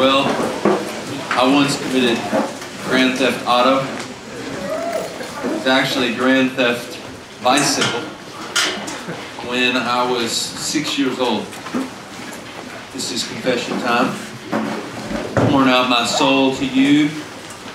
Well, 0.00 0.24
I 1.38 1.52
once 1.52 1.78
committed 1.78 2.16
grand 2.88 3.18
theft 3.18 3.46
auto. 3.46 3.80
It's 5.54 5.66
actually 5.66 6.14
grand 6.14 6.52
theft 6.52 6.98
bicycle 7.44 8.00
when 9.46 9.76
I 9.76 10.10
was 10.10 10.32
six 10.32 10.98
years 10.98 11.18
old. 11.18 11.44
This 12.94 13.12
is 13.12 13.28
confession 13.28 13.78
time. 13.80 14.16
Pouring 15.50 15.68
out 15.68 15.90
my 15.90 16.06
soul 16.06 16.54
to 16.54 16.66
you, 16.66 17.10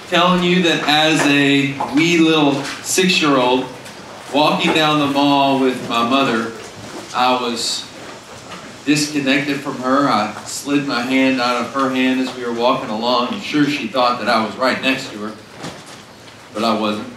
telling 0.07 0.43
you 0.43 0.63
that 0.63 0.83
as 0.87 1.21
a 1.27 1.77
wee 1.93 2.17
little 2.17 2.55
six 2.81 3.21
year 3.21 3.37
old 3.37 3.67
walking 4.33 4.73
down 4.73 4.97
the 4.97 5.13
mall 5.13 5.59
with 5.59 5.87
my 5.87 6.09
mother, 6.09 6.53
I 7.15 7.39
was 7.39 7.87
disconnected 8.83 9.59
from 9.59 9.77
her. 9.83 10.07
I 10.07 10.33
slid 10.65 10.87
my 10.87 11.01
hand 11.01 11.39
out 11.39 11.63
of 11.63 11.71
her 11.73 11.91
hand 11.91 12.19
as 12.19 12.35
we 12.35 12.43
were 12.43 12.51
walking 12.51 12.89
along. 12.89 13.27
I'm 13.27 13.39
sure 13.39 13.65
she 13.65 13.87
thought 13.87 14.17
that 14.17 14.27
I 14.27 14.43
was 14.43 14.55
right 14.55 14.81
next 14.81 15.11
to 15.11 15.17
her, 15.19 15.35
but 16.55 16.63
I 16.63 16.79
wasn't. 16.79 17.13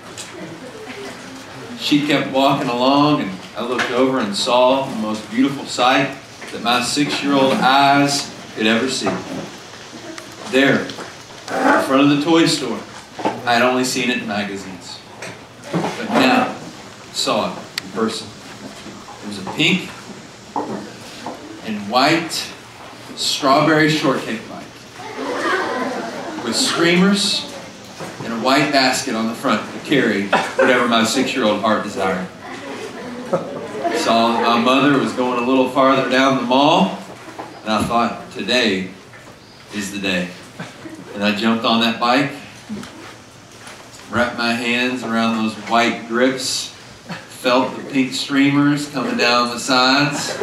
She 1.80 2.06
kept 2.06 2.30
walking 2.30 2.68
along, 2.68 3.22
and 3.22 3.30
I 3.56 3.64
looked 3.64 3.90
over 3.90 4.20
and 4.20 4.36
saw 4.36 4.84
the 4.84 4.96
most 4.96 5.30
beautiful 5.30 5.64
sight 5.64 6.14
that 6.52 6.62
my 6.62 6.82
six 6.82 7.24
year 7.24 7.32
old 7.32 7.54
eyes 7.54 8.30
could 8.54 8.66
ever 8.66 8.86
see. 8.90 9.08
There, 10.50 10.82
in 10.82 11.84
front 11.86 12.02
of 12.02 12.18
the 12.18 12.22
toy 12.22 12.44
store, 12.44 12.78
I 13.46 13.54
had 13.54 13.62
only 13.62 13.84
seen 13.84 14.10
it 14.10 14.18
in 14.18 14.28
magazines. 14.28 14.98
But 15.72 16.10
now, 16.10 16.54
saw 17.14 17.50
it 17.50 17.82
in 17.82 17.90
person. 17.92 18.28
It 19.22 19.28
was 19.28 19.38
a 19.38 19.50
pink 19.52 19.88
and 21.64 21.90
white 21.90 22.52
strawberry 23.18 23.90
shortcake 23.90 24.40
bike 24.48 24.64
with 26.44 26.54
streamers 26.54 27.52
and 28.22 28.32
a 28.32 28.36
white 28.36 28.70
basket 28.70 29.12
on 29.12 29.26
the 29.26 29.34
front 29.34 29.60
to 29.72 29.78
carry 29.80 30.28
whatever 30.28 30.86
my 30.86 31.02
six-year-old 31.02 31.60
heart 31.60 31.82
desired. 31.82 32.28
Saw 33.98 34.34
that 34.34 34.42
my 34.44 34.60
mother 34.60 34.98
was 34.98 35.12
going 35.14 35.42
a 35.42 35.46
little 35.46 35.68
farther 35.68 36.08
down 36.08 36.36
the 36.36 36.42
mall, 36.42 36.96
and 37.62 37.72
I 37.72 37.82
thought, 37.82 38.30
today 38.30 38.90
is 39.74 39.90
the 39.90 39.98
day. 39.98 40.28
And 41.14 41.24
I 41.24 41.34
jumped 41.34 41.64
on 41.64 41.80
that 41.80 41.98
bike, 41.98 42.30
wrapped 44.10 44.38
my 44.38 44.52
hands 44.52 45.02
around 45.02 45.42
those 45.42 45.54
white 45.68 46.06
grips, 46.06 46.68
felt 46.68 47.76
the 47.76 47.82
pink 47.90 48.12
streamers 48.12 48.88
coming 48.90 49.16
down 49.16 49.48
the 49.48 49.58
sides, 49.58 50.40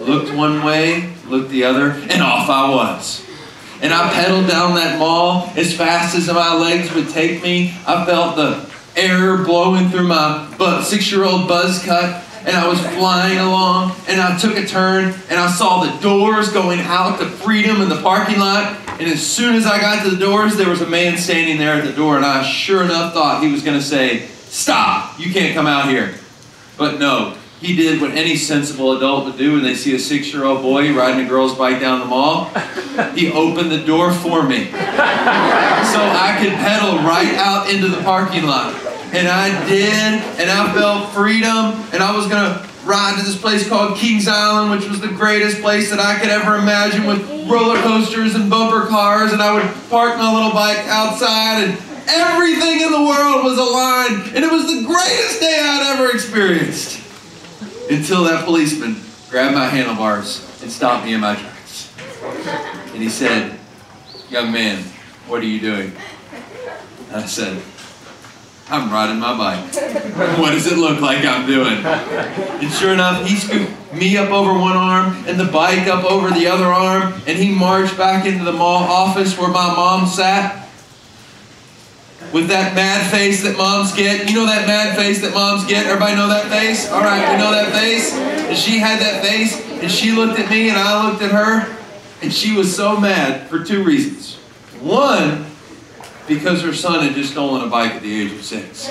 looked 0.00 0.34
one 0.34 0.64
way, 0.64 1.12
looked 1.30 1.50
the 1.50 1.64
other, 1.64 1.90
and 1.90 2.22
off 2.22 2.48
I 2.48 2.70
was. 2.74 3.24
And 3.80 3.92
I 3.92 4.12
pedaled 4.12 4.48
down 4.48 4.74
that 4.74 4.98
mall 4.98 5.52
as 5.56 5.76
fast 5.76 6.16
as 6.16 6.26
my 6.26 6.54
legs 6.54 6.92
would 6.94 7.08
take 7.10 7.42
me. 7.42 7.74
I 7.86 8.04
felt 8.04 8.36
the 8.36 8.68
air 8.96 9.36
blowing 9.38 9.88
through 9.90 10.08
my 10.08 10.82
six-year-old 10.82 11.46
buzz 11.46 11.84
cut, 11.84 12.24
and 12.44 12.56
I 12.56 12.66
was 12.66 12.80
flying 12.80 13.38
along, 13.38 13.94
and 14.08 14.20
I 14.20 14.36
took 14.38 14.56
a 14.56 14.66
turn, 14.66 15.14
and 15.30 15.38
I 15.38 15.48
saw 15.50 15.84
the 15.84 16.00
doors 16.00 16.50
going 16.50 16.80
out 16.80 17.18
to 17.20 17.26
freedom 17.26 17.80
in 17.80 17.88
the 17.88 18.00
parking 18.02 18.40
lot. 18.40 18.76
And 18.98 19.08
as 19.08 19.24
soon 19.24 19.54
as 19.54 19.64
I 19.64 19.80
got 19.80 20.02
to 20.02 20.10
the 20.10 20.16
doors, 20.16 20.56
there 20.56 20.68
was 20.68 20.80
a 20.80 20.86
man 20.86 21.16
standing 21.16 21.58
there 21.58 21.74
at 21.74 21.84
the 21.84 21.92
door, 21.92 22.16
and 22.16 22.24
I 22.24 22.42
sure 22.42 22.82
enough 22.82 23.14
thought 23.14 23.42
he 23.42 23.52
was 23.52 23.62
going 23.62 23.78
to 23.78 23.84
say, 23.84 24.26
Stop! 24.48 25.20
You 25.20 25.32
can't 25.32 25.54
come 25.54 25.66
out 25.66 25.88
here. 25.88 26.14
But 26.76 26.98
no, 26.98 27.36
he 27.60 27.74
did 27.74 28.00
what 28.00 28.12
any 28.12 28.36
sensible 28.36 28.96
adult 28.96 29.24
would 29.24 29.36
do 29.36 29.54
when 29.54 29.64
they 29.64 29.74
see 29.74 29.94
a 29.94 29.98
six 29.98 30.32
year 30.32 30.44
old 30.44 30.62
boy 30.62 30.94
riding 30.94 31.26
a 31.26 31.28
girl's 31.28 31.56
bike 31.56 31.80
down 31.80 32.00
the 32.00 32.06
mall. 32.06 32.44
He 33.14 33.32
opened 33.32 33.70
the 33.70 33.84
door 33.84 34.12
for 34.12 34.44
me. 34.44 34.66
So 34.66 34.76
I 34.76 36.36
could 36.40 36.52
pedal 36.52 36.98
right 36.98 37.34
out 37.34 37.68
into 37.70 37.88
the 37.88 38.02
parking 38.02 38.44
lot. 38.44 38.74
And 39.12 39.26
I 39.26 39.66
did, 39.66 40.20
and 40.38 40.50
I 40.50 40.72
felt 40.74 41.10
freedom, 41.10 41.82
and 41.92 42.02
I 42.02 42.14
was 42.14 42.28
to 42.28 42.68
ride 42.84 43.18
to 43.18 43.24
this 43.24 43.40
place 43.40 43.66
called 43.68 43.96
Kings 43.96 44.28
Island, 44.28 44.70
which 44.70 44.88
was 44.88 45.00
the 45.00 45.08
greatest 45.08 45.60
place 45.60 45.90
that 45.90 45.98
I 45.98 46.18
could 46.20 46.28
ever 46.28 46.56
imagine 46.56 47.06
with 47.06 47.26
roller 47.48 47.80
coasters 47.82 48.34
and 48.34 48.50
bumper 48.50 48.86
cars, 48.86 49.32
and 49.32 49.42
I 49.42 49.54
would 49.54 49.64
park 49.88 50.18
my 50.18 50.32
little 50.32 50.52
bike 50.52 50.84
outside, 50.88 51.64
and 51.64 51.78
everything 52.06 52.82
in 52.82 52.92
the 52.92 53.02
world 53.02 53.44
was 53.44 53.56
aligned, 53.56 54.36
and 54.36 54.44
it 54.44 54.52
was 54.52 54.66
the 54.66 54.84
greatest 54.86 55.40
day 55.40 55.58
I'd 55.58 55.96
ever 55.96 56.12
experienced 56.12 57.07
until 57.90 58.24
that 58.24 58.44
policeman 58.44 58.96
grabbed 59.30 59.54
my 59.54 59.66
handlebars 59.66 60.44
and 60.62 60.70
stopped 60.70 61.04
me 61.04 61.14
in 61.14 61.20
my 61.20 61.34
tracks. 61.34 61.92
And 62.92 63.02
he 63.02 63.08
said, 63.08 63.58
Young 64.30 64.52
man, 64.52 64.82
what 65.26 65.40
are 65.40 65.46
you 65.46 65.60
doing? 65.60 65.92
And 67.08 67.16
I 67.16 67.26
said, 67.26 67.62
I'm 68.70 68.92
riding 68.92 69.18
my 69.18 69.36
bike. 69.36 69.74
What 70.38 70.50
does 70.50 70.70
it 70.70 70.76
look 70.76 71.00
like 71.00 71.24
I'm 71.24 71.46
doing? 71.46 71.84
And 71.84 72.70
sure 72.72 72.92
enough, 72.92 73.26
he 73.26 73.36
scooped 73.36 73.94
me 73.94 74.16
up 74.16 74.30
over 74.30 74.52
one 74.52 74.76
arm 74.76 75.24
and 75.26 75.40
the 75.40 75.46
bike 75.46 75.86
up 75.86 76.04
over 76.04 76.30
the 76.30 76.46
other 76.48 76.66
arm, 76.66 77.14
and 77.26 77.38
he 77.38 77.50
marched 77.54 77.96
back 77.96 78.26
into 78.26 78.44
the 78.44 78.52
mall 78.52 78.82
office 78.82 79.38
where 79.38 79.48
my 79.48 79.66
mom 79.74 80.06
sat 80.06 80.67
with 82.32 82.48
that 82.48 82.74
mad 82.74 83.10
face 83.10 83.42
that 83.42 83.56
moms 83.56 83.92
get. 83.94 84.28
You 84.28 84.36
know 84.36 84.46
that 84.46 84.66
mad 84.66 84.96
face 84.96 85.20
that 85.22 85.34
moms 85.34 85.66
get? 85.66 85.86
Everybody 85.86 86.16
know 86.16 86.28
that 86.28 86.48
face? 86.50 86.90
All 86.90 87.00
right, 87.00 87.32
we 87.32 87.38
know 87.38 87.50
that 87.52 87.72
face. 87.72 88.12
And 88.12 88.56
she 88.56 88.78
had 88.78 89.00
that 89.00 89.24
face, 89.24 89.60
and 89.82 89.90
she 89.90 90.12
looked 90.12 90.38
at 90.38 90.50
me, 90.50 90.68
and 90.68 90.78
I 90.78 91.08
looked 91.08 91.22
at 91.22 91.30
her, 91.30 91.76
and 92.22 92.32
she 92.32 92.56
was 92.56 92.74
so 92.74 92.98
mad 92.98 93.48
for 93.48 93.64
two 93.64 93.84
reasons. 93.84 94.36
One, 94.80 95.46
because 96.26 96.62
her 96.62 96.74
son 96.74 97.04
had 97.04 97.14
just 97.14 97.32
stolen 97.32 97.66
a 97.66 97.70
bike 97.70 97.92
at 97.92 98.02
the 98.02 98.20
age 98.22 98.32
of 98.32 98.44
six. 98.44 98.90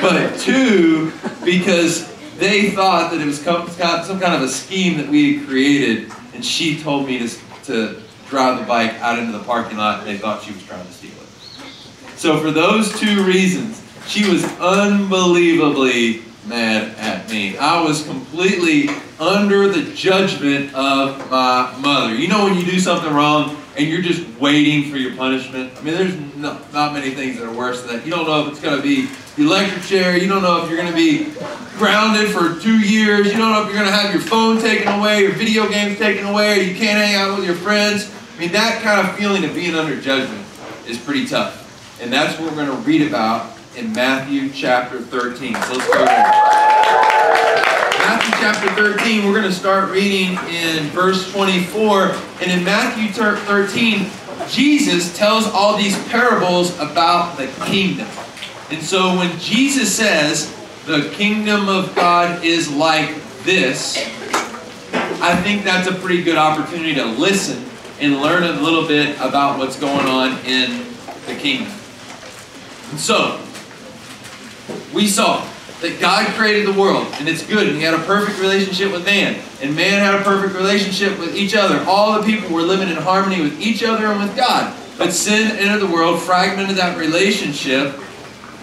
But 0.00 0.38
two, 0.38 1.12
because 1.44 2.10
they 2.38 2.70
thought 2.70 3.10
that 3.12 3.20
it 3.20 3.26
was 3.26 3.40
some 3.40 3.66
kind 3.66 4.34
of 4.34 4.42
a 4.42 4.48
scheme 4.48 4.96
that 4.98 5.08
we 5.08 5.38
had 5.38 5.46
created, 5.46 6.10
and 6.34 6.44
she 6.44 6.80
told 6.82 7.06
me 7.06 7.18
to, 7.18 7.38
to 7.64 8.02
drive 8.28 8.58
the 8.58 8.66
bike 8.66 8.94
out 8.94 9.18
into 9.18 9.32
the 9.36 9.44
parking 9.44 9.76
lot, 9.76 10.00
and 10.00 10.08
they 10.08 10.18
thought 10.18 10.42
she 10.42 10.52
was 10.52 10.62
trying 10.64 10.84
to 10.84 10.92
steal. 10.92 11.13
So 12.24 12.40
for 12.40 12.50
those 12.50 12.98
two 12.98 13.22
reasons, 13.22 13.82
she 14.06 14.26
was 14.26 14.42
unbelievably 14.58 16.22
mad 16.46 16.96
at 16.96 17.28
me. 17.28 17.58
I 17.58 17.82
was 17.82 18.02
completely 18.06 18.88
under 19.20 19.68
the 19.68 19.92
judgment 19.94 20.74
of 20.74 21.18
my 21.30 21.76
mother. 21.80 22.14
You 22.14 22.28
know 22.28 22.44
when 22.44 22.56
you 22.56 22.64
do 22.64 22.80
something 22.80 23.12
wrong 23.12 23.60
and 23.76 23.86
you're 23.86 24.00
just 24.00 24.26
waiting 24.40 24.90
for 24.90 24.96
your 24.96 25.14
punishment? 25.16 25.74
I 25.76 25.82
mean, 25.82 25.92
there's 25.92 26.16
no, 26.34 26.58
not 26.72 26.94
many 26.94 27.10
things 27.10 27.38
that 27.38 27.46
are 27.46 27.54
worse 27.54 27.82
than 27.82 27.94
that. 27.94 28.06
You 28.06 28.12
don't 28.12 28.26
know 28.26 28.46
if 28.46 28.52
it's 28.52 28.60
going 28.60 28.78
to 28.78 28.82
be 28.82 29.04
the 29.36 29.42
electric 29.42 29.82
chair. 29.82 30.16
You 30.16 30.26
don't 30.26 30.40
know 30.40 30.64
if 30.64 30.70
you're 30.70 30.80
going 30.80 30.90
to 30.90 30.96
be 30.96 31.30
grounded 31.76 32.30
for 32.30 32.58
two 32.58 32.78
years. 32.78 33.26
You 33.26 33.36
don't 33.36 33.52
know 33.52 33.60
if 33.60 33.66
you're 33.66 33.76
going 33.76 33.84
to 33.84 33.92
have 33.92 34.14
your 34.14 34.22
phone 34.22 34.62
taken 34.62 34.88
away, 34.98 35.20
your 35.20 35.32
video 35.32 35.68
games 35.68 35.98
taken 35.98 36.24
away, 36.24 36.62
you 36.62 36.74
can't 36.74 36.96
hang 36.96 37.16
out 37.16 37.36
with 37.36 37.44
your 37.44 37.56
friends. 37.56 38.10
I 38.34 38.40
mean, 38.40 38.52
that 38.52 38.80
kind 38.82 39.06
of 39.06 39.14
feeling 39.14 39.44
of 39.44 39.54
being 39.54 39.74
under 39.74 40.00
judgment 40.00 40.42
is 40.88 40.96
pretty 40.96 41.26
tough. 41.26 41.63
And 42.00 42.12
that's 42.12 42.38
what 42.38 42.50
we're 42.50 42.64
going 42.64 42.70
to 42.70 42.86
read 42.88 43.06
about 43.06 43.56
in 43.76 43.92
Matthew 43.92 44.50
chapter 44.50 45.00
13. 45.00 45.54
So 45.54 45.72
let's 45.74 45.86
go 45.88 46.04
there. 46.04 46.30
Matthew 47.98 48.34
chapter 48.40 48.68
13, 48.74 49.24
we're 49.24 49.32
going 49.32 49.44
to 49.44 49.52
start 49.52 49.90
reading 49.90 50.36
in 50.48 50.84
verse 50.88 51.32
24. 51.32 52.10
And 52.42 52.50
in 52.50 52.64
Matthew 52.64 53.08
13, 53.08 54.10
Jesus 54.48 55.16
tells 55.16 55.46
all 55.46 55.76
these 55.76 55.96
parables 56.08 56.76
about 56.78 57.36
the 57.36 57.46
kingdom. 57.64 58.08
And 58.70 58.82
so 58.82 59.16
when 59.16 59.38
Jesus 59.38 59.94
says, 59.94 60.54
the 60.86 61.10
kingdom 61.14 61.68
of 61.68 61.94
God 61.94 62.44
is 62.44 62.70
like 62.70 63.14
this, 63.44 63.96
I 65.22 65.34
think 65.42 65.64
that's 65.64 65.88
a 65.88 65.94
pretty 65.94 66.22
good 66.22 66.36
opportunity 66.36 66.94
to 66.96 67.04
listen 67.04 67.64
and 68.00 68.20
learn 68.20 68.42
a 68.42 68.60
little 68.60 68.86
bit 68.86 69.16
about 69.20 69.58
what's 69.58 69.78
going 69.78 70.06
on 70.06 70.38
in 70.44 70.84
the 71.26 71.34
kingdom. 71.36 71.72
And 72.90 73.00
so, 73.00 73.40
we 74.92 75.06
saw 75.06 75.46
that 75.80 76.00
God 76.00 76.26
created 76.34 76.66
the 76.66 76.78
world, 76.78 77.06
and 77.14 77.28
it's 77.28 77.44
good, 77.46 77.68
and 77.68 77.76
He 77.76 77.82
had 77.82 77.94
a 77.94 78.02
perfect 78.04 78.38
relationship 78.40 78.92
with 78.92 79.04
man, 79.04 79.42
and 79.60 79.74
man 79.74 80.00
had 80.00 80.20
a 80.20 80.24
perfect 80.24 80.54
relationship 80.54 81.18
with 81.18 81.36
each 81.36 81.54
other. 81.54 81.84
All 81.88 82.20
the 82.20 82.26
people 82.26 82.54
were 82.54 82.62
living 82.62 82.88
in 82.88 82.96
harmony 82.96 83.42
with 83.42 83.60
each 83.60 83.82
other 83.82 84.06
and 84.06 84.20
with 84.20 84.36
God. 84.36 84.74
But 84.96 85.12
sin 85.12 85.56
entered 85.56 85.80
the 85.80 85.92
world, 85.92 86.20
fragmented 86.22 86.76
that 86.76 86.96
relationship, 86.96 87.96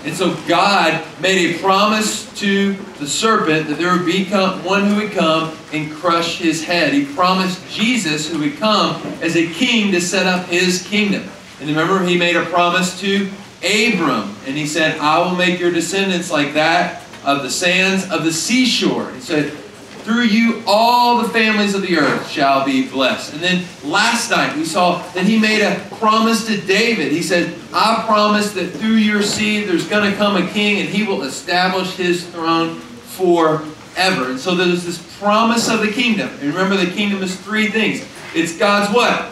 and 0.04 0.16
so 0.16 0.36
God 0.48 1.06
made 1.22 1.56
a 1.56 1.60
promise 1.60 2.32
to 2.40 2.74
the 3.00 3.06
serpent 3.06 3.68
that 3.68 3.78
there 3.78 3.96
would 3.96 4.06
be 4.06 4.26
one 4.26 4.88
who 4.88 4.96
would 4.96 5.12
come 5.12 5.56
and 5.72 5.92
crush 5.92 6.40
his 6.40 6.64
head. 6.64 6.92
He 6.94 7.06
promised 7.06 7.70
Jesus 7.70 8.28
who 8.28 8.40
would 8.40 8.58
come 8.58 8.96
as 9.22 9.36
a 9.36 9.48
king 9.48 9.92
to 9.92 10.02
set 10.02 10.26
up 10.26 10.48
his 10.48 10.88
kingdom. 10.88 11.30
And 11.60 11.70
remember, 11.70 12.04
he 12.04 12.18
made 12.18 12.36
a 12.36 12.46
promise 12.46 13.00
to 13.02 13.30
Abram, 13.64 14.36
and 14.46 14.58
he 14.58 14.66
said, 14.66 14.98
I 15.00 15.20
will 15.20 15.36
make 15.36 15.60
your 15.60 15.72
descendants 15.72 16.32
like 16.32 16.54
that 16.54 17.04
of 17.24 17.44
the 17.44 17.50
sands 17.50 18.10
of 18.10 18.24
the 18.24 18.34
seashore. 18.34 19.12
He 19.12 19.20
said, 19.20 19.54
through 20.02 20.24
you 20.24 20.64
all 20.66 21.22
the 21.22 21.30
families 21.30 21.76
of 21.76 21.84
the 21.84 21.98
earth 21.98 22.28
shall 22.28 22.66
be 22.66 22.88
blessed. 22.88 23.34
And 23.34 23.42
then 23.42 23.66
last 23.84 24.32
night 24.32 24.56
we 24.56 24.66
saw 24.66 25.02
that 25.14 25.26
he 25.26 25.40
made 25.40 25.62
a 25.62 25.80
promise 25.98 26.48
to 26.48 26.60
David. 26.60 27.12
He 27.12 27.22
said, 27.22 27.56
I 27.72 28.04
promise 28.08 28.52
that 28.54 28.72
through 28.72 28.96
your 28.96 29.22
seed 29.22 29.68
there's 29.68 29.88
going 29.88 30.10
to 30.10 30.18
come 30.18 30.38
a 30.38 30.50
king 30.50 30.80
and 30.80 30.90
he 30.90 31.04
will 31.04 31.22
establish 31.22 31.96
his 31.96 32.28
throne 32.28 32.80
forever. 32.80 34.32
And 34.32 34.40
so 34.40 34.56
there's 34.56 34.84
this 34.84 34.98
promise 35.20 35.70
of 35.70 35.82
the 35.82 35.92
kingdom. 35.92 36.30
And 36.42 36.54
remember, 36.54 36.78
the 36.78 36.92
kingdom 36.92 37.22
is 37.22 37.40
three 37.40 37.68
things 37.68 38.04
it's 38.34 38.58
God's 38.58 38.94
what? 38.96 39.32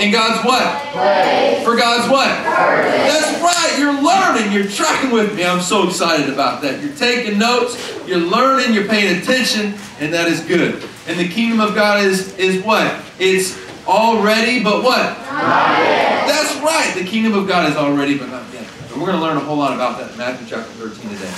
In 0.00 0.12
God's 0.12 0.44
what? 0.44 1.64
For 1.64 1.76
God's 1.76 2.10
what? 2.10 2.28
That's 2.28 3.42
right. 3.42 3.76
You're 3.78 4.00
learning. 4.00 4.52
You're 4.52 4.70
tracking 4.70 5.10
with 5.10 5.34
me. 5.36 5.44
I'm 5.44 5.60
so 5.60 5.88
excited 5.88 6.28
about 6.32 6.62
that. 6.62 6.82
You're 6.82 6.94
taking 6.94 7.38
notes. 7.38 7.76
You're 8.06 8.18
learning. 8.18 8.74
You're 8.74 8.86
paying 8.86 9.20
attention, 9.20 9.74
and 10.00 10.12
that 10.14 10.28
is 10.28 10.40
good. 10.40 10.84
And 11.06 11.18
the 11.18 11.28
kingdom 11.28 11.60
of 11.60 11.74
God 11.74 12.04
is 12.04 12.36
is 12.38 12.62
what? 12.62 13.02
It's 13.18 13.58
already, 13.86 14.62
but 14.62 14.84
what? 14.84 15.16
That's 15.26 16.54
right. 16.62 16.94
The 16.96 17.04
kingdom 17.04 17.34
of 17.34 17.48
God 17.48 17.68
is 17.70 17.76
already, 17.76 18.16
but 18.16 18.28
not 18.28 18.44
yet. 18.52 18.68
And 18.92 19.00
we're 19.00 19.08
going 19.08 19.18
to 19.18 19.24
learn 19.24 19.36
a 19.36 19.40
whole 19.40 19.56
lot 19.56 19.72
about 19.72 19.98
that 19.98 20.12
in 20.12 20.18
Matthew 20.18 20.46
chapter 20.46 20.70
13 20.72 21.10
today. 21.10 21.32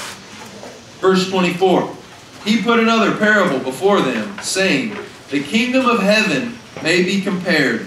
Verse 1.01 1.31
24. 1.31 1.97
He 2.45 2.63
put 2.63 2.79
another 2.79 3.17
parable 3.17 3.59
before 3.59 4.01
them, 4.01 4.39
saying, 4.41 4.97
The 5.31 5.43
kingdom 5.43 5.87
of 5.87 6.01
heaven 6.01 6.59
may 6.83 7.03
be 7.03 7.21
compared 7.21 7.87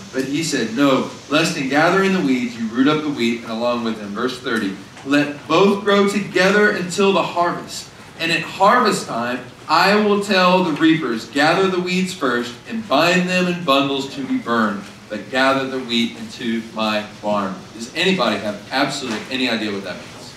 But 0.13 0.25
he 0.25 0.43
said, 0.43 0.75
No, 0.75 1.09
lest 1.29 1.57
in 1.57 1.69
gathering 1.69 2.13
the 2.13 2.21
weeds 2.21 2.57
you 2.57 2.67
root 2.67 2.87
up 2.87 3.03
the 3.03 3.09
wheat, 3.09 3.41
and 3.41 3.51
along 3.51 3.83
with 3.83 3.97
them. 3.97 4.09
Verse 4.09 4.39
30. 4.39 4.75
Let 5.05 5.47
both 5.47 5.83
grow 5.83 6.07
together 6.07 6.71
until 6.71 7.13
the 7.13 7.23
harvest. 7.23 7.89
And 8.19 8.31
at 8.31 8.41
harvest 8.41 9.07
time, 9.07 9.39
I 9.67 9.95
will 9.95 10.21
tell 10.21 10.63
the 10.63 10.73
reapers, 10.73 11.27
Gather 11.29 11.67
the 11.67 11.79
weeds 11.79 12.13
first, 12.13 12.53
and 12.69 12.87
bind 12.87 13.29
them 13.29 13.47
in 13.47 13.63
bundles 13.63 14.13
to 14.15 14.27
be 14.27 14.37
burned, 14.37 14.83
but 15.09 15.29
gather 15.31 15.67
the 15.67 15.79
wheat 15.79 16.17
into 16.17 16.61
my 16.73 17.07
barn. 17.21 17.55
Does 17.73 17.93
anybody 17.95 18.37
have 18.37 18.61
absolutely 18.71 19.21
any 19.31 19.49
idea 19.49 19.71
what 19.71 19.83
that 19.85 19.95
means? 19.95 20.35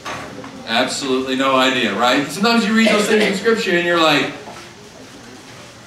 Absolutely 0.67 1.37
no 1.37 1.57
idea, 1.57 1.95
right? 1.99 2.27
Sometimes 2.29 2.67
you 2.67 2.75
read 2.75 2.89
those 2.89 3.07
things 3.07 3.23
in 3.23 3.35
Scripture 3.35 3.73
and 3.73 3.87
you're 3.87 4.01
like, 4.01 4.33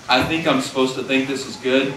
I 0.09 0.23
think 0.23 0.45
I'm 0.45 0.61
supposed 0.61 0.95
to 0.95 1.03
think 1.03 1.27
this 1.27 1.47
is 1.47 1.55
good, 1.57 1.93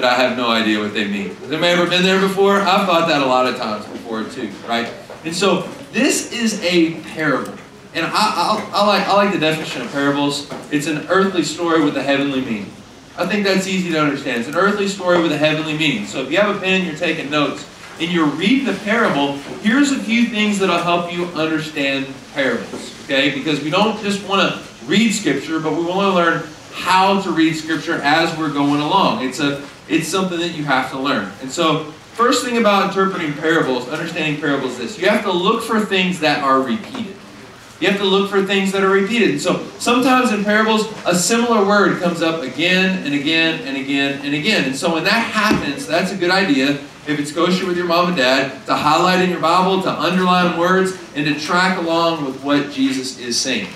but 0.00 0.08
I 0.08 0.14
have 0.14 0.34
no 0.38 0.48
idea 0.48 0.78
what 0.78 0.94
they 0.94 1.06
mean. 1.06 1.34
Has 1.34 1.52
anybody 1.52 1.72
ever 1.72 1.86
been 1.86 2.02
there 2.02 2.18
before? 2.18 2.56
I've 2.56 2.86
thought 2.86 3.06
that 3.08 3.20
a 3.20 3.26
lot 3.26 3.46
of 3.46 3.58
times 3.58 3.84
before 3.84 4.24
too, 4.24 4.48
right? 4.66 4.90
And 5.26 5.36
so 5.36 5.68
this 5.92 6.32
is 6.32 6.58
a 6.62 6.94
parable. 7.12 7.52
And 7.92 8.06
I, 8.06 8.10
I, 8.10 8.70
I, 8.72 8.86
like, 8.86 9.06
I 9.06 9.12
like 9.12 9.32
the 9.34 9.38
definition 9.38 9.82
of 9.82 9.92
parables. 9.92 10.50
It's 10.70 10.86
an 10.86 11.06
earthly 11.10 11.42
story 11.42 11.84
with 11.84 11.98
a 11.98 12.02
heavenly 12.02 12.40
meaning. 12.40 12.72
I 13.18 13.26
think 13.26 13.44
that's 13.44 13.66
easy 13.66 13.90
to 13.90 14.00
understand. 14.00 14.38
It's 14.38 14.48
an 14.48 14.54
earthly 14.54 14.88
story 14.88 15.20
with 15.20 15.32
a 15.32 15.36
heavenly 15.36 15.76
meaning. 15.76 16.06
So 16.06 16.22
if 16.22 16.30
you 16.30 16.38
have 16.38 16.56
a 16.56 16.58
pen, 16.58 16.86
you're 16.86 16.96
taking 16.96 17.28
notes, 17.28 17.68
and 18.00 18.10
you're 18.10 18.24
reading 18.24 18.64
the 18.64 18.80
parable, 18.80 19.36
here's 19.60 19.92
a 19.92 19.98
few 19.98 20.24
things 20.28 20.58
that'll 20.60 20.78
help 20.78 21.12
you 21.12 21.26
understand 21.26 22.06
parables. 22.32 22.94
Okay? 23.04 23.34
Because 23.34 23.62
we 23.62 23.68
don't 23.68 24.02
just 24.02 24.26
want 24.26 24.50
to 24.50 24.86
read 24.86 25.10
Scripture, 25.10 25.60
but 25.60 25.74
we 25.74 25.84
want 25.84 26.00
to 26.00 26.14
learn 26.14 26.48
how 26.72 27.20
to 27.20 27.30
read 27.32 27.52
Scripture 27.52 27.96
as 27.96 28.34
we're 28.38 28.50
going 28.50 28.80
along. 28.80 29.22
It's 29.22 29.40
a 29.40 29.68
it's 29.90 30.08
something 30.08 30.38
that 30.38 30.54
you 30.54 30.64
have 30.64 30.90
to 30.92 30.98
learn. 30.98 31.32
And 31.42 31.50
so, 31.50 31.84
first 32.14 32.44
thing 32.44 32.56
about 32.56 32.88
interpreting 32.88 33.34
parables, 33.34 33.88
understanding 33.88 34.40
parables, 34.40 34.72
is 34.72 34.78
this: 34.78 34.98
you 34.98 35.08
have 35.08 35.24
to 35.24 35.32
look 35.32 35.62
for 35.62 35.80
things 35.80 36.20
that 36.20 36.42
are 36.42 36.60
repeated. 36.60 37.16
You 37.80 37.88
have 37.88 37.98
to 37.98 38.04
look 38.04 38.30
for 38.30 38.44
things 38.44 38.72
that 38.72 38.84
are 38.84 38.90
repeated. 38.90 39.40
So 39.40 39.66
sometimes 39.78 40.32
in 40.32 40.44
parables, 40.44 40.92
a 41.06 41.14
similar 41.14 41.64
word 41.64 41.98
comes 42.02 42.20
up 42.20 42.42
again 42.42 43.06
and 43.06 43.14
again 43.14 43.66
and 43.66 43.74
again 43.74 44.20
and 44.22 44.34
again. 44.34 44.64
And 44.66 44.76
so 44.76 44.92
when 44.92 45.04
that 45.04 45.32
happens, 45.32 45.86
that's 45.86 46.12
a 46.12 46.16
good 46.16 46.30
idea 46.30 46.72
if 47.06 47.18
it's 47.18 47.32
kosher 47.32 47.66
with 47.66 47.78
your 47.78 47.86
mom 47.86 48.08
and 48.08 48.16
dad, 48.18 48.66
to 48.66 48.76
highlight 48.76 49.22
in 49.22 49.30
your 49.30 49.40
Bible, 49.40 49.82
to 49.82 49.90
underline 49.90 50.58
words, 50.58 50.92
and 51.14 51.24
to 51.26 51.40
track 51.40 51.78
along 51.78 52.26
with 52.26 52.42
what 52.42 52.70
Jesus 52.70 53.18
is 53.18 53.40
saying. 53.40 53.68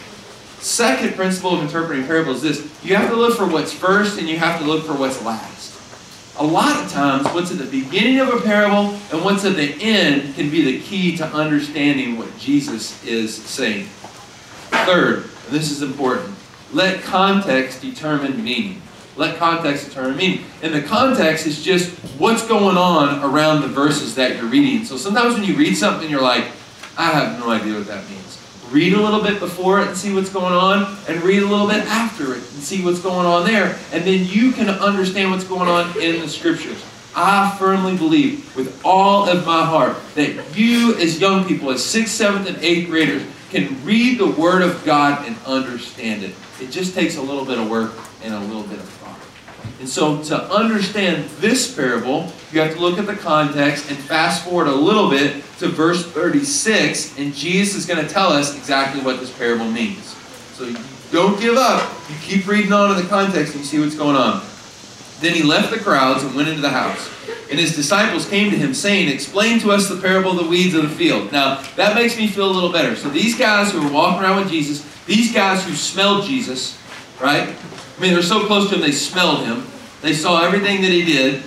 Second 0.58 1.14
principle 1.14 1.54
of 1.54 1.62
interpreting 1.62 2.06
parables 2.06 2.44
is 2.44 2.62
this 2.62 2.84
you 2.84 2.96
have 2.96 3.08
to 3.10 3.16
look 3.16 3.36
for 3.36 3.46
what's 3.46 3.72
first 3.72 4.18
and 4.18 4.28
you 4.28 4.38
have 4.38 4.60
to 4.60 4.66
look 4.66 4.84
for 4.84 4.94
what's 4.94 5.22
last. 5.22 5.73
A 6.38 6.44
lot 6.44 6.84
of 6.84 6.90
times, 6.90 7.26
what's 7.28 7.52
at 7.52 7.58
the 7.58 7.70
beginning 7.70 8.18
of 8.18 8.28
a 8.28 8.40
parable 8.40 8.98
and 9.12 9.24
what's 9.24 9.44
at 9.44 9.54
the 9.54 9.76
end 9.80 10.34
can 10.34 10.50
be 10.50 10.64
the 10.64 10.80
key 10.80 11.16
to 11.18 11.26
understanding 11.26 12.18
what 12.18 12.36
Jesus 12.38 13.04
is 13.04 13.34
saying. 13.34 13.86
Third, 14.84 15.30
and 15.46 15.54
this 15.54 15.70
is 15.70 15.80
important, 15.80 16.34
let 16.72 17.02
context 17.02 17.82
determine 17.82 18.42
meaning. 18.42 18.82
Let 19.16 19.36
context 19.36 19.86
determine 19.86 20.16
meaning. 20.16 20.44
And 20.60 20.74
the 20.74 20.82
context 20.82 21.46
is 21.46 21.62
just 21.62 21.90
what's 22.18 22.44
going 22.48 22.76
on 22.76 23.22
around 23.22 23.60
the 23.60 23.68
verses 23.68 24.16
that 24.16 24.36
you're 24.36 24.46
reading. 24.46 24.84
So 24.84 24.96
sometimes 24.96 25.34
when 25.34 25.44
you 25.44 25.54
read 25.54 25.76
something, 25.76 26.10
you're 26.10 26.20
like, 26.20 26.46
I 26.98 27.10
have 27.10 27.38
no 27.38 27.50
idea 27.50 27.74
what 27.74 27.86
that 27.86 28.08
means. 28.10 28.43
Read 28.70 28.94
a 28.94 29.00
little 29.00 29.22
bit 29.22 29.38
before 29.40 29.80
it 29.80 29.88
and 29.88 29.96
see 29.96 30.12
what's 30.12 30.30
going 30.30 30.52
on, 30.52 30.96
and 31.08 31.22
read 31.22 31.42
a 31.42 31.46
little 31.46 31.68
bit 31.68 31.84
after 31.86 32.32
it 32.32 32.38
and 32.38 32.62
see 32.62 32.84
what's 32.84 33.00
going 33.00 33.26
on 33.26 33.46
there. 33.46 33.78
And 33.92 34.04
then 34.04 34.26
you 34.26 34.52
can 34.52 34.68
understand 34.68 35.30
what's 35.30 35.44
going 35.44 35.68
on 35.68 35.90
in 36.00 36.20
the 36.20 36.28
scriptures. 36.28 36.82
I 37.14 37.54
firmly 37.58 37.96
believe 37.96 38.56
with 38.56 38.80
all 38.84 39.28
of 39.28 39.46
my 39.46 39.64
heart 39.64 39.96
that 40.16 40.56
you, 40.56 40.96
as 40.96 41.20
young 41.20 41.44
people, 41.44 41.70
as 41.70 41.84
sixth, 41.84 42.14
seventh, 42.14 42.48
and 42.48 42.56
eighth 42.58 42.88
graders, 42.88 43.22
can 43.50 43.84
read 43.84 44.18
the 44.18 44.30
Word 44.30 44.62
of 44.62 44.84
God 44.84 45.24
and 45.24 45.36
understand 45.46 46.24
it. 46.24 46.34
It 46.60 46.70
just 46.70 46.94
takes 46.94 47.16
a 47.16 47.22
little 47.22 47.44
bit 47.44 47.58
of 47.58 47.70
work 47.70 47.92
and 48.22 48.34
a 48.34 48.40
little 48.40 48.64
bit 48.64 48.80
of 48.80 48.84
thought. 48.84 49.03
And 49.80 49.88
so, 49.88 50.22
to 50.24 50.50
understand 50.52 51.28
this 51.40 51.74
parable, 51.74 52.32
you 52.52 52.60
have 52.60 52.74
to 52.74 52.80
look 52.80 52.98
at 52.98 53.06
the 53.06 53.16
context 53.16 53.90
and 53.90 53.98
fast 53.98 54.44
forward 54.44 54.68
a 54.68 54.74
little 54.74 55.10
bit 55.10 55.42
to 55.58 55.68
verse 55.68 56.06
36, 56.06 57.18
and 57.18 57.34
Jesus 57.34 57.74
is 57.74 57.86
going 57.86 58.04
to 58.04 58.10
tell 58.10 58.32
us 58.32 58.56
exactly 58.56 59.02
what 59.02 59.18
this 59.18 59.36
parable 59.36 59.68
means. 59.68 60.14
So, 60.54 60.72
don't 61.10 61.40
give 61.40 61.56
up. 61.56 61.92
You 62.08 62.16
keep 62.22 62.46
reading 62.46 62.72
on 62.72 62.96
in 62.96 63.02
the 63.02 63.08
context 63.08 63.54
and 63.54 63.60
you 63.60 63.66
see 63.66 63.80
what's 63.80 63.96
going 63.96 64.16
on. 64.16 64.42
Then 65.20 65.34
he 65.34 65.42
left 65.42 65.70
the 65.70 65.78
crowds 65.78 66.22
and 66.22 66.34
went 66.34 66.48
into 66.48 66.60
the 66.60 66.70
house. 66.70 67.10
And 67.50 67.58
his 67.58 67.74
disciples 67.74 68.28
came 68.28 68.50
to 68.50 68.56
him, 68.56 68.74
saying, 68.74 69.08
Explain 69.08 69.60
to 69.60 69.70
us 69.70 69.88
the 69.88 69.96
parable 69.96 70.32
of 70.32 70.44
the 70.44 70.50
weeds 70.50 70.74
of 70.74 70.82
the 70.82 70.88
field. 70.88 71.32
Now, 71.32 71.62
that 71.76 71.94
makes 71.94 72.16
me 72.16 72.26
feel 72.26 72.50
a 72.50 72.52
little 72.52 72.72
better. 72.72 72.96
So, 72.96 73.08
these 73.08 73.36
guys 73.36 73.72
who 73.72 73.82
were 73.82 73.92
walking 73.92 74.22
around 74.22 74.40
with 74.40 74.50
Jesus, 74.50 74.84
these 75.06 75.32
guys 75.32 75.64
who 75.64 75.74
smelled 75.74 76.24
Jesus, 76.24 76.78
right? 77.20 77.54
I 77.96 78.00
mean, 78.00 78.12
they're 78.12 78.22
so 78.22 78.46
close 78.46 78.68
to 78.70 78.76
him, 78.76 78.80
they 78.80 78.92
smelled 78.92 79.46
him. 79.46 79.66
They 80.02 80.12
saw 80.12 80.44
everything 80.44 80.82
that 80.82 80.90
he 80.90 81.04
did. 81.04 81.42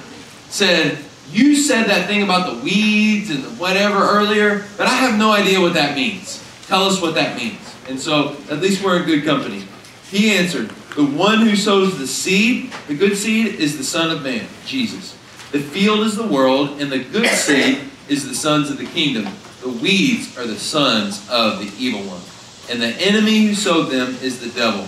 Said, 0.49 0.97
You 1.31 1.55
said 1.55 1.83
that 1.87 2.07
thing 2.07 2.23
about 2.23 2.51
the 2.51 2.63
weeds 2.63 3.29
and 3.29 3.43
the 3.43 3.49
whatever 3.51 3.97
earlier, 3.97 4.65
but 4.77 4.87
I 4.87 4.95
have 4.95 5.19
no 5.19 5.31
idea 5.31 5.59
what 5.59 5.73
that 5.73 5.95
means. 5.95 6.43
Tell 6.67 6.83
us 6.83 7.01
what 7.01 7.15
that 7.15 7.37
means. 7.37 7.59
And 7.87 7.99
so, 7.99 8.35
at 8.49 8.59
least 8.59 8.83
we're 8.83 8.99
in 8.99 9.05
good 9.05 9.25
company. 9.25 9.65
He 10.09 10.35
answered, 10.35 10.69
The 10.95 11.05
one 11.05 11.41
who 11.41 11.55
sows 11.55 11.97
the 11.97 12.07
seed, 12.07 12.71
the 12.87 12.95
good 12.95 13.17
seed, 13.17 13.55
is 13.55 13.77
the 13.77 13.83
Son 13.83 14.09
of 14.09 14.23
Man, 14.23 14.47
Jesus. 14.65 15.17
The 15.51 15.59
field 15.59 16.01
is 16.01 16.15
the 16.15 16.27
world, 16.27 16.81
and 16.81 16.91
the 16.91 17.03
good 17.03 17.29
seed 17.29 17.79
is 18.09 18.27
the 18.27 18.35
sons 18.35 18.69
of 18.69 18.77
the 18.77 18.85
kingdom. 18.85 19.27
The 19.61 19.69
weeds 19.69 20.37
are 20.37 20.45
the 20.45 20.59
sons 20.59 21.27
of 21.29 21.59
the 21.59 21.71
evil 21.77 22.01
one. 22.01 22.21
And 22.69 22.81
the 22.81 23.01
enemy 23.01 23.45
who 23.45 23.53
sowed 23.53 23.91
them 23.91 24.17
is 24.21 24.39
the 24.39 24.49
devil. 24.49 24.87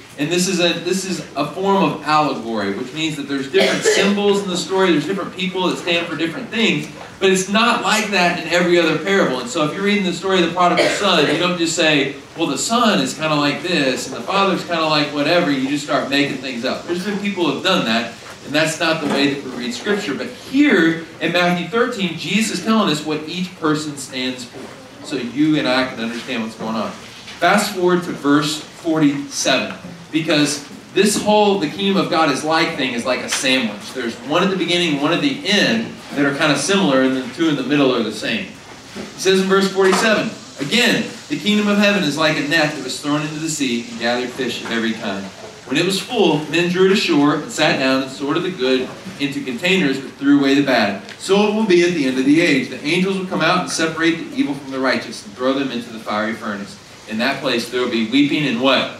And 0.17 0.29
this 0.29 0.47
is 0.47 0.59
a 0.59 0.73
this 0.79 1.05
is 1.05 1.19
a 1.35 1.49
form 1.51 1.83
of 1.83 2.03
allegory, 2.03 2.73
which 2.73 2.93
means 2.93 3.15
that 3.15 3.23
there's 3.23 3.51
different 3.51 3.83
symbols 3.95 4.43
in 4.43 4.49
the 4.49 4.57
story, 4.57 4.91
there's 4.91 5.05
different 5.05 5.35
people 5.35 5.67
that 5.67 5.77
stand 5.77 6.07
for 6.07 6.17
different 6.17 6.49
things, 6.49 6.89
but 7.19 7.29
it's 7.29 7.49
not 7.49 7.81
like 7.81 8.07
that 8.11 8.39
in 8.39 8.47
every 8.49 8.77
other 8.77 8.97
parable. 8.97 9.39
And 9.39 9.49
so 9.49 9.65
if 9.65 9.73
you're 9.73 9.83
reading 9.83 10.03
the 10.03 10.13
story 10.13 10.43
of 10.43 10.49
the 10.49 10.53
prodigal 10.53 10.85
son, 10.89 11.33
you 11.33 11.39
don't 11.39 11.57
just 11.57 11.75
say, 11.75 12.15
well, 12.37 12.47
the 12.47 12.57
son 12.57 12.99
is 12.99 13.13
kind 13.13 13.31
of 13.31 13.39
like 13.39 13.63
this, 13.63 14.07
and 14.07 14.15
the 14.15 14.21
father's 14.21 14.63
kind 14.65 14.81
of 14.81 14.89
like 14.89 15.13
whatever, 15.13 15.49
you 15.49 15.69
just 15.69 15.85
start 15.85 16.09
making 16.09 16.37
things 16.37 16.65
up. 16.65 16.85
There's 16.85 17.05
been 17.05 17.19
people 17.19 17.45
who 17.45 17.55
have 17.55 17.63
done 17.63 17.85
that, 17.85 18.13
and 18.45 18.53
that's 18.53 18.79
not 18.79 19.01
the 19.01 19.07
way 19.07 19.33
that 19.33 19.43
we 19.43 19.51
read 19.51 19.73
Scripture. 19.73 20.13
But 20.13 20.27
here 20.27 21.05
in 21.21 21.31
Matthew 21.31 21.67
13, 21.67 22.17
Jesus 22.17 22.59
is 22.59 22.65
telling 22.65 22.89
us 22.89 23.05
what 23.05 23.27
each 23.29 23.57
person 23.59 23.95
stands 23.97 24.43
for. 24.43 25.05
So 25.05 25.15
you 25.15 25.57
and 25.57 25.67
I 25.67 25.87
can 25.87 25.99
understand 25.99 26.43
what's 26.43 26.57
going 26.57 26.75
on. 26.75 26.91
Fast 26.91 27.75
forward 27.75 28.03
to 28.03 28.11
verse 28.11 28.59
47 28.61 29.75
because 30.11 30.67
this 30.93 31.21
whole 31.23 31.59
the 31.59 31.69
kingdom 31.69 31.97
of 31.97 32.09
God 32.09 32.29
is 32.29 32.43
like 32.43 32.75
thing 32.75 32.93
is 32.93 33.05
like 33.05 33.21
a 33.21 33.29
sandwich. 33.29 33.93
There's 33.93 34.15
one 34.27 34.43
at 34.43 34.49
the 34.49 34.57
beginning, 34.57 35.01
one 35.01 35.13
at 35.13 35.21
the 35.21 35.47
end 35.47 35.93
that 36.13 36.25
are 36.25 36.35
kind 36.35 36.51
of 36.51 36.57
similar, 36.57 37.01
and 37.01 37.15
the 37.15 37.33
two 37.33 37.49
in 37.49 37.55
the 37.55 37.63
middle 37.63 37.95
are 37.95 38.03
the 38.03 38.11
same. 38.11 38.47
It 38.95 39.19
says 39.19 39.41
in 39.41 39.47
verse 39.47 39.71
47, 39.71 40.29
again, 40.59 41.09
the 41.29 41.39
kingdom 41.39 41.67
of 41.69 41.77
heaven 41.77 42.03
is 42.03 42.17
like 42.17 42.37
a 42.37 42.41
net 42.41 42.75
that 42.75 42.83
was 42.83 42.99
thrown 42.99 43.21
into 43.21 43.35
the 43.35 43.49
sea 43.49 43.87
and 43.89 43.99
gathered 43.99 44.29
fish 44.29 44.63
of 44.63 44.71
every 44.71 44.93
kind. 44.93 45.25
When 45.65 45.77
it 45.77 45.85
was 45.85 46.01
full, 46.01 46.39
men 46.49 46.69
drew 46.69 46.87
it 46.87 46.91
ashore 46.91 47.35
and 47.35 47.49
sat 47.49 47.79
down 47.79 48.03
and 48.03 48.11
sorted 48.11 48.43
the 48.43 48.51
good 48.51 48.89
into 49.21 49.41
containers 49.45 50.01
but 50.01 50.11
threw 50.13 50.39
away 50.39 50.55
the 50.55 50.65
bad. 50.65 51.07
So 51.19 51.47
it 51.47 51.55
will 51.55 51.65
be 51.65 51.83
at 51.83 51.93
the 51.93 52.05
end 52.05 52.19
of 52.19 52.25
the 52.25 52.41
age. 52.41 52.69
The 52.69 52.83
angels 52.83 53.17
will 53.17 53.27
come 53.27 53.41
out 53.41 53.61
and 53.61 53.69
separate 53.69 54.15
the 54.15 54.35
evil 54.35 54.55
from 54.55 54.71
the 54.71 54.79
righteous 54.79 55.25
and 55.25 55.33
throw 55.35 55.53
them 55.53 55.71
into 55.71 55.93
the 55.93 55.99
fiery 55.99 56.33
furnace. 56.33 56.77
In 57.09 57.19
that 57.19 57.39
place 57.41 57.69
there 57.69 57.79
will 57.79 57.91
be 57.91 58.09
weeping 58.09 58.45
and 58.47 58.59
what? 58.59 58.97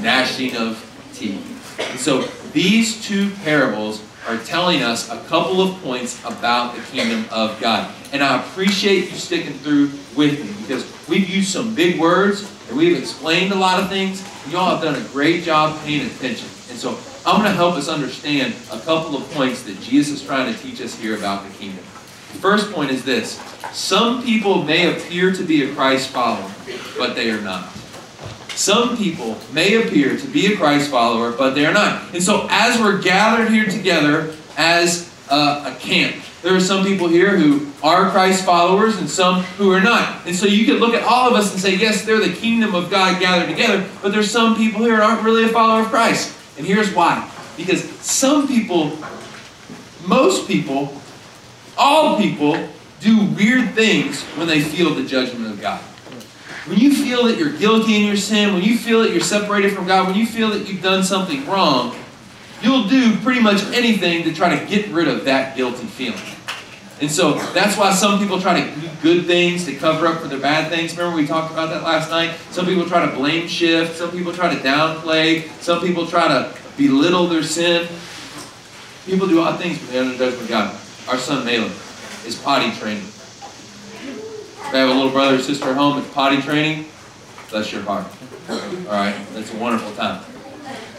Gnashing 0.00 0.56
of 0.56 0.82
teeth. 1.14 1.98
So 1.98 2.22
these 2.52 3.04
two 3.04 3.30
parables 3.42 4.02
are 4.26 4.38
telling 4.38 4.82
us 4.82 5.10
a 5.10 5.18
couple 5.24 5.60
of 5.60 5.80
points 5.82 6.18
about 6.24 6.74
the 6.74 6.82
kingdom 6.82 7.24
of 7.30 7.58
God. 7.60 7.94
And 8.12 8.22
I 8.22 8.40
appreciate 8.40 9.10
you 9.10 9.16
sticking 9.16 9.54
through 9.54 9.90
with 10.16 10.44
me 10.44 10.52
because 10.62 11.08
we've 11.08 11.28
used 11.28 11.48
some 11.48 11.74
big 11.74 12.00
words 12.00 12.50
and 12.68 12.76
we've 12.76 12.98
explained 12.98 13.52
a 13.52 13.56
lot 13.56 13.80
of 13.80 13.88
things. 13.88 14.22
Y'all 14.50 14.74
have 14.74 14.82
done 14.82 15.00
a 15.00 15.08
great 15.08 15.44
job 15.44 15.78
paying 15.84 16.06
attention. 16.06 16.48
And 16.70 16.78
so 16.78 16.98
I'm 17.24 17.40
going 17.40 17.50
to 17.50 17.56
help 17.56 17.74
us 17.74 17.88
understand 17.88 18.54
a 18.72 18.80
couple 18.80 19.16
of 19.16 19.30
points 19.32 19.62
that 19.64 19.80
Jesus 19.80 20.20
is 20.20 20.26
trying 20.26 20.52
to 20.52 20.60
teach 20.60 20.80
us 20.80 20.98
here 20.98 21.16
about 21.16 21.46
the 21.46 21.54
kingdom. 21.54 21.84
The 22.32 22.42
first 22.42 22.72
point 22.72 22.90
is 22.90 23.04
this 23.04 23.40
some 23.72 24.22
people 24.22 24.62
may 24.62 24.94
appear 24.94 25.32
to 25.32 25.42
be 25.42 25.64
a 25.64 25.74
Christ 25.74 26.10
follower, 26.10 26.50
but 26.98 27.14
they 27.14 27.30
are 27.30 27.40
not. 27.40 27.68
Some 28.56 28.96
people 28.96 29.36
may 29.52 29.82
appear 29.82 30.16
to 30.16 30.26
be 30.26 30.52
a 30.52 30.56
Christ 30.56 30.90
follower, 30.90 31.30
but 31.30 31.54
they 31.54 31.66
are 31.66 31.74
not. 31.74 32.14
And 32.14 32.22
so, 32.22 32.46
as 32.50 32.80
we're 32.80 33.02
gathered 33.02 33.50
here 33.50 33.66
together 33.66 34.34
as 34.56 35.12
a, 35.30 35.34
a 35.34 35.76
camp, 35.78 36.16
there 36.42 36.54
are 36.54 36.60
some 36.60 36.82
people 36.84 37.06
here 37.06 37.36
who 37.36 37.70
are 37.82 38.10
Christ 38.10 38.46
followers 38.46 38.96
and 38.96 39.10
some 39.10 39.42
who 39.58 39.72
are 39.72 39.80
not. 39.80 40.26
And 40.26 40.34
so 40.34 40.46
you 40.46 40.64
can 40.64 40.76
look 40.76 40.94
at 40.94 41.02
all 41.02 41.28
of 41.28 41.34
us 41.34 41.52
and 41.52 41.60
say, 41.60 41.74
yes, 41.74 42.06
they're 42.06 42.20
the 42.20 42.32
kingdom 42.32 42.74
of 42.74 42.90
God 42.90 43.20
gathered 43.20 43.48
together, 43.48 43.86
but 44.00 44.12
there's 44.12 44.30
some 44.30 44.56
people 44.56 44.80
here 44.82 44.96
who 44.96 45.02
aren't 45.02 45.22
really 45.22 45.44
a 45.44 45.48
follower 45.48 45.82
of 45.82 45.88
Christ. 45.88 46.34
And 46.56 46.66
here's 46.66 46.94
why. 46.94 47.30
Because 47.58 47.84
some 48.00 48.48
people, 48.48 48.96
most 50.06 50.46
people, 50.48 50.98
all 51.76 52.16
people 52.16 52.68
do 53.00 53.26
weird 53.26 53.74
things 53.74 54.22
when 54.36 54.46
they 54.46 54.60
feel 54.62 54.94
the 54.94 55.04
judgment 55.04 55.52
of 55.52 55.60
God. 55.60 55.82
When 56.66 56.78
you 56.78 56.92
feel 56.92 57.24
that 57.24 57.38
you're 57.38 57.52
guilty 57.52 57.94
in 57.94 58.04
your 58.04 58.16
sin, 58.16 58.52
when 58.52 58.62
you 58.62 58.76
feel 58.76 59.02
that 59.02 59.12
you're 59.12 59.20
separated 59.20 59.72
from 59.72 59.86
God, 59.86 60.08
when 60.08 60.16
you 60.16 60.26
feel 60.26 60.50
that 60.50 60.68
you've 60.68 60.82
done 60.82 61.04
something 61.04 61.46
wrong, 61.46 61.96
you'll 62.60 62.88
do 62.88 63.16
pretty 63.18 63.40
much 63.40 63.62
anything 63.66 64.24
to 64.24 64.34
try 64.34 64.58
to 64.58 64.66
get 64.66 64.88
rid 64.88 65.06
of 65.06 65.24
that 65.26 65.56
guilty 65.56 65.86
feeling. 65.86 66.18
And 67.00 67.10
so 67.10 67.34
that's 67.52 67.76
why 67.76 67.92
some 67.92 68.18
people 68.18 68.40
try 68.40 68.60
to 68.60 68.80
do 68.80 68.88
good 69.00 69.26
things 69.26 69.64
to 69.66 69.76
cover 69.76 70.08
up 70.08 70.20
for 70.20 70.28
their 70.28 70.40
bad 70.40 70.68
things. 70.68 70.96
Remember 70.96 71.16
we 71.16 71.26
talked 71.26 71.52
about 71.52 71.68
that 71.68 71.82
last 71.82 72.10
night? 72.10 72.36
Some 72.50 72.66
people 72.66 72.86
try 72.86 73.04
to 73.04 73.14
blame 73.14 73.46
shift. 73.46 73.96
Some 73.96 74.10
people 74.10 74.32
try 74.32 74.52
to 74.52 74.60
downplay. 74.60 75.48
Some 75.60 75.80
people 75.82 76.06
try 76.06 76.26
to 76.26 76.56
belittle 76.76 77.28
their 77.28 77.44
sin. 77.44 77.86
People 79.04 79.28
do 79.28 79.40
odd 79.40 79.60
things, 79.60 79.78
but 79.78 79.90
they're 79.90 80.02
under 80.02 80.16
judgment 80.16 80.48
God. 80.48 80.74
Our 81.08 81.18
son 81.18 81.44
Malin 81.44 81.70
is 82.26 82.34
potty 82.42 82.72
trained. 82.76 83.04
I 84.76 84.80
have 84.80 84.90
a 84.90 84.92
little 84.92 85.10
brother 85.10 85.36
or 85.36 85.38
sister 85.38 85.70
at 85.70 85.76
home 85.76 85.98
that's 85.98 86.12
potty 86.12 86.42
training, 86.42 86.84
bless 87.48 87.72
your 87.72 87.80
heart. 87.80 88.04
All 88.50 88.92
right, 88.92 89.16
that's 89.32 89.50
a 89.54 89.56
wonderful 89.56 89.90
time. 89.92 90.22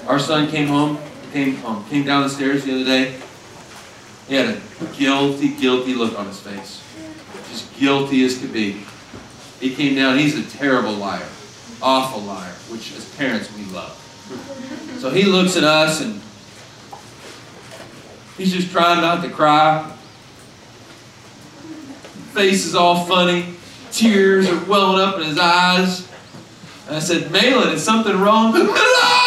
Our 0.07 0.17
son 0.17 0.49
came 0.49 0.65
home, 0.65 0.97
came 1.31 1.57
home, 1.57 1.85
came 1.87 2.03
down 2.03 2.23
the 2.23 2.29
stairs 2.29 2.65
the 2.65 2.73
other 2.73 2.85
day. 2.85 3.19
He 4.27 4.33
had 4.33 4.47
a 4.55 4.61
guilty, 4.97 5.49
guilty 5.49 5.93
look 5.93 6.17
on 6.17 6.25
his 6.25 6.39
face, 6.39 6.81
just 7.51 7.71
guilty 7.77 8.25
as 8.25 8.39
could 8.39 8.51
be. 8.51 8.81
He 9.59 9.75
came 9.75 9.93
down. 9.93 10.17
He's 10.17 10.35
a 10.35 10.57
terrible 10.57 10.93
liar, 10.93 11.27
awful 11.79 12.23
liar, 12.23 12.53
which 12.69 12.95
as 12.95 13.07
parents 13.15 13.55
we 13.55 13.63
love. 13.65 13.95
So 14.97 15.11
he 15.11 15.25
looks 15.25 15.55
at 15.55 15.63
us 15.63 16.01
and 16.01 16.19
he's 18.37 18.51
just 18.51 18.71
trying 18.71 19.01
not 19.01 19.21
to 19.21 19.29
cry. 19.29 19.83
Face 22.33 22.65
is 22.65 22.73
all 22.73 23.05
funny. 23.05 23.53
Tears 23.91 24.49
are 24.49 24.65
welling 24.65 25.01
up 25.01 25.19
in 25.19 25.25
his 25.25 25.37
eyes. 25.37 26.07
And 26.87 26.95
I 26.95 26.99
said, 26.99 27.31
Malin, 27.31 27.69
is 27.69 27.83
something 27.83 28.19
wrong? 28.19 28.53
Ah! 28.55 29.17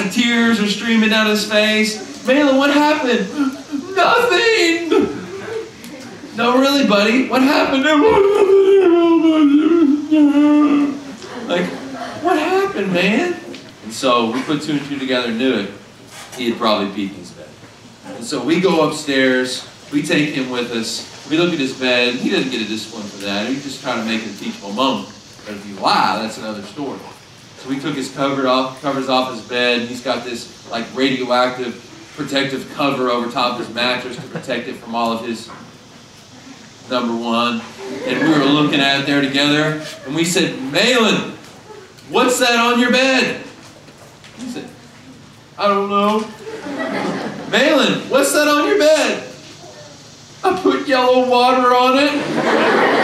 and 0.00 0.12
tears 0.12 0.60
are 0.60 0.68
streaming 0.68 1.10
down 1.10 1.26
his 1.26 1.48
face. 1.48 2.26
Malin, 2.26 2.56
what 2.56 2.72
happened? 2.72 3.28
Nothing. 3.96 4.88
No, 6.36 6.58
really, 6.58 6.86
buddy. 6.86 7.28
What 7.28 7.42
happened? 7.42 7.84
like, 11.48 11.66
what 12.22 12.38
happened, 12.38 12.92
man? 12.92 13.38
And 13.84 13.92
so 13.92 14.30
we 14.30 14.42
put 14.42 14.62
two 14.62 14.72
and 14.72 14.86
two 14.86 14.98
together 14.98 15.28
and 15.28 15.38
knew 15.38 15.54
it. 15.54 15.70
He 16.36 16.50
had 16.50 16.58
probably 16.58 16.88
peed 16.88 17.14
his 17.14 17.30
bed. 17.32 17.48
And 18.06 18.24
so 18.24 18.42
we 18.42 18.60
go 18.60 18.88
upstairs. 18.88 19.68
We 19.92 20.02
take 20.02 20.34
him 20.34 20.50
with 20.50 20.72
us. 20.72 21.09
We 21.30 21.38
look 21.38 21.52
at 21.52 21.60
his 21.60 21.78
bed. 21.78 22.16
He 22.16 22.28
doesn't 22.28 22.50
get 22.50 22.60
a 22.60 22.66
discipline 22.66 23.06
for 23.06 23.18
that. 23.18 23.48
He's 23.48 23.62
just 23.62 23.80
trying 23.82 24.02
to 24.02 24.04
make 24.04 24.26
it 24.26 24.34
a 24.34 24.38
teachable 24.38 24.72
moment. 24.72 25.14
But 25.46 25.54
if 25.54 25.64
you 25.68 25.76
lie, 25.76 26.18
that's 26.20 26.38
another 26.38 26.62
story. 26.62 26.98
So 27.58 27.68
we 27.68 27.78
took 27.78 27.94
his 27.94 28.12
cover 28.12 28.48
off, 28.48 28.82
covers 28.82 29.08
off 29.08 29.32
his 29.32 29.40
bed. 29.42 29.82
He's 29.82 30.02
got 30.02 30.24
this 30.24 30.68
like 30.70 30.92
radioactive 30.92 31.86
protective 32.16 32.68
cover 32.74 33.10
over 33.10 33.30
top 33.30 33.60
of 33.60 33.64
his 33.64 33.74
mattress 33.74 34.16
to 34.16 34.22
protect 34.22 34.66
it 34.66 34.74
from 34.74 34.96
all 34.96 35.12
of 35.12 35.24
his 35.24 35.48
number 36.90 37.14
one. 37.14 37.62
And 38.06 38.28
we 38.28 38.36
were 38.36 38.44
looking 38.44 38.80
at 38.80 39.00
it 39.00 39.06
there 39.06 39.20
together, 39.20 39.86
and 40.06 40.16
we 40.16 40.24
said, 40.24 40.60
Malin, 40.72 41.32
what's 42.08 42.40
that 42.40 42.58
on 42.58 42.80
your 42.80 42.90
bed? 42.90 43.46
He 44.38 44.50
said, 44.50 44.68
I 45.56 45.68
don't 45.68 45.88
know. 45.88 46.28
Malin, 47.50 48.08
what's 48.10 48.32
that 48.32 48.48
on 48.48 48.66
your 48.66 48.78
bed? 48.78 49.29
I 50.42 50.58
put 50.58 50.88
yellow 50.88 51.28
water 51.28 51.74
on 51.74 51.98
it. 51.98 52.12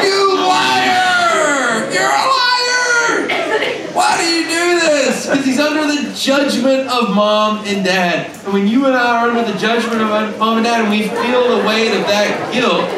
You 0.02 0.36
liar! 0.48 1.84
You're 1.92 2.08
a 2.08 2.24
liar! 2.32 3.92
Why 3.92 4.16
do 4.16 4.24
you 4.24 4.44
do 4.44 4.80
this? 4.80 5.26
Because 5.26 5.44
he's 5.44 5.60
under 5.60 5.86
the 5.86 6.14
judgment 6.14 6.88
of 6.88 7.14
mom 7.14 7.58
and 7.66 7.84
dad. 7.84 8.30
And 8.44 8.54
when 8.54 8.66
you 8.66 8.86
and 8.86 8.96
I 8.96 9.20
are 9.20 9.28
under 9.28 9.52
the 9.52 9.58
judgment 9.58 10.00
of 10.00 10.38
mom 10.38 10.56
and 10.56 10.64
dad 10.64 10.80
and 10.82 10.90
we 10.90 11.08
feel 11.08 11.58
the 11.58 11.66
weight 11.66 11.92
of 11.92 12.06
that 12.06 12.54
guilt, 12.54 12.88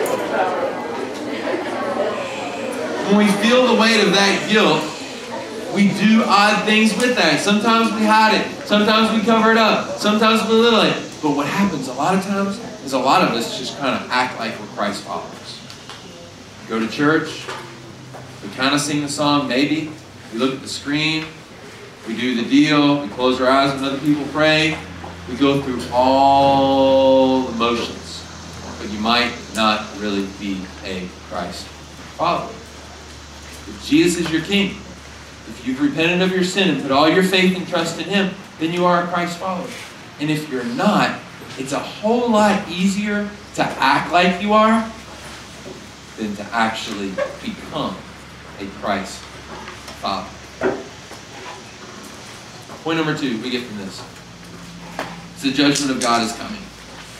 when 3.08 3.18
we 3.18 3.32
feel 3.42 3.66
the 3.66 3.80
weight 3.80 4.04
of 4.06 4.12
that 4.12 4.48
guilt, 4.48 4.84
we 5.74 5.88
do 5.98 6.22
odd 6.24 6.64
things 6.64 6.96
with 6.96 7.16
that. 7.16 7.40
Sometimes 7.40 7.92
we 7.92 8.06
hide 8.06 8.40
it. 8.40 8.66
Sometimes 8.68 9.18
we 9.18 9.24
cover 9.24 9.50
it 9.50 9.58
up. 9.58 9.98
Sometimes 9.98 10.42
we 10.42 10.48
belittle 10.48 10.82
it. 10.82 10.94
But 11.20 11.34
what 11.34 11.48
happens 11.48 11.88
a 11.88 11.92
lot 11.94 12.14
of 12.14 12.22
times 12.22 12.60
is 12.88 12.94
a 12.94 12.98
lot 12.98 13.20
of 13.20 13.36
us 13.36 13.58
just 13.58 13.76
kind 13.78 14.02
of 14.02 14.10
act 14.10 14.38
like 14.38 14.58
we're 14.58 14.66
Christ 14.68 15.02
followers. 15.02 15.60
Go 16.70 16.80
to 16.80 16.88
church, 16.88 17.46
we 18.42 18.48
kind 18.56 18.74
of 18.74 18.80
sing 18.80 19.02
the 19.02 19.10
song, 19.10 19.46
maybe. 19.46 19.92
We 20.32 20.38
look 20.38 20.54
at 20.54 20.62
the 20.62 20.68
screen, 20.68 21.26
we 22.06 22.16
do 22.16 22.42
the 22.42 22.48
deal, 22.48 23.02
we 23.02 23.08
close 23.08 23.42
our 23.42 23.46
eyes 23.50 23.74
when 23.74 23.84
other 23.84 23.98
people 23.98 24.24
pray. 24.32 24.78
We 25.28 25.36
go 25.36 25.60
through 25.60 25.82
all 25.92 27.42
the 27.42 27.58
motions, 27.58 28.24
but 28.80 28.88
you 28.88 28.98
might 29.00 29.34
not 29.54 29.86
really 29.98 30.26
be 30.40 30.62
a 30.82 31.06
Christ 31.28 31.66
follower. 32.16 32.48
If 32.48 33.84
Jesus 33.84 34.24
is 34.24 34.32
your 34.32 34.40
King, 34.40 34.70
if 34.70 35.62
you've 35.66 35.82
repented 35.82 36.22
of 36.22 36.30
your 36.30 36.42
sin 36.44 36.70
and 36.70 36.80
put 36.80 36.90
all 36.90 37.06
your 37.06 37.22
faith 37.22 37.54
and 37.54 37.68
trust 37.68 38.00
in 38.00 38.08
Him, 38.08 38.34
then 38.58 38.72
you 38.72 38.86
are 38.86 39.04
a 39.04 39.06
Christ 39.08 39.36
follower. 39.36 39.68
And 40.20 40.30
if 40.30 40.48
you're 40.48 40.64
not, 40.64 41.20
it's 41.56 41.72
a 41.72 41.78
whole 41.78 42.30
lot 42.30 42.68
easier 42.68 43.30
to 43.54 43.62
act 43.64 44.12
like 44.12 44.42
you 44.42 44.52
are 44.52 44.90
than 46.16 46.34
to 46.36 46.42
actually 46.52 47.10
become 47.42 47.96
a 48.60 48.66
Christ 48.80 49.18
follower. 50.00 50.26
Point 52.82 52.98
number 52.98 53.16
two 53.16 53.40
we 53.42 53.50
get 53.50 53.64
from 53.64 53.78
this. 53.78 54.02
The 55.42 55.52
judgment 55.52 55.92
of 55.92 56.00
God 56.00 56.22
is 56.22 56.32
coming. 56.36 56.60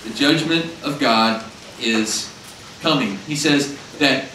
The 0.05 0.15
judgment 0.15 0.67
of 0.83 0.99
God 0.99 1.45
is 1.81 2.33
coming. 2.81 3.17
He 3.27 3.37
says 3.37 3.77
that 3.99 4.27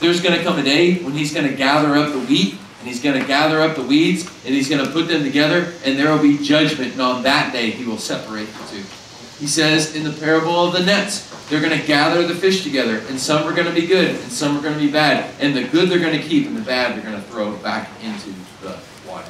there's 0.00 0.20
going 0.20 0.36
to 0.36 0.42
come 0.42 0.58
a 0.58 0.62
day 0.62 0.96
when 1.02 1.12
he's 1.12 1.32
going 1.32 1.46
to 1.46 1.54
gather 1.54 1.96
up 1.96 2.12
the 2.12 2.18
wheat 2.20 2.56
and 2.80 2.88
he's 2.88 3.00
going 3.00 3.20
to 3.20 3.26
gather 3.26 3.60
up 3.60 3.76
the 3.76 3.82
weeds 3.82 4.26
and 4.44 4.54
he's 4.54 4.68
going 4.68 4.84
to 4.84 4.90
put 4.90 5.06
them 5.06 5.22
together 5.22 5.72
and 5.84 5.98
there 5.98 6.10
will 6.10 6.22
be 6.22 6.38
judgment 6.38 6.92
and 6.92 7.00
on 7.00 7.22
that 7.22 7.52
day 7.52 7.70
he 7.70 7.84
will 7.84 7.98
separate 7.98 8.46
the 8.46 8.76
two. 8.76 9.01
He 9.42 9.48
says 9.48 9.96
in 9.96 10.04
the 10.04 10.12
parable 10.12 10.66
of 10.66 10.72
the 10.72 10.84
nets, 10.84 11.28
they're 11.48 11.60
going 11.60 11.76
to 11.76 11.84
gather 11.84 12.24
the 12.24 12.32
fish 12.32 12.62
together 12.62 12.98
and 13.08 13.18
some 13.18 13.42
are 13.42 13.52
going 13.52 13.66
to 13.66 13.74
be 13.74 13.88
good 13.88 14.10
and 14.10 14.30
some 14.30 14.56
are 14.56 14.62
going 14.62 14.74
to 14.74 14.78
be 14.78 14.88
bad 14.88 15.34
and 15.40 15.52
the 15.56 15.64
good 15.64 15.88
they're 15.88 15.98
going 15.98 16.16
to 16.16 16.22
keep 16.22 16.46
and 16.46 16.56
the 16.56 16.60
bad 16.60 16.94
they're 16.94 17.02
going 17.02 17.20
to 17.20 17.28
throw 17.28 17.56
back 17.56 17.90
into 18.04 18.32
the 18.60 18.78
water. 19.04 19.28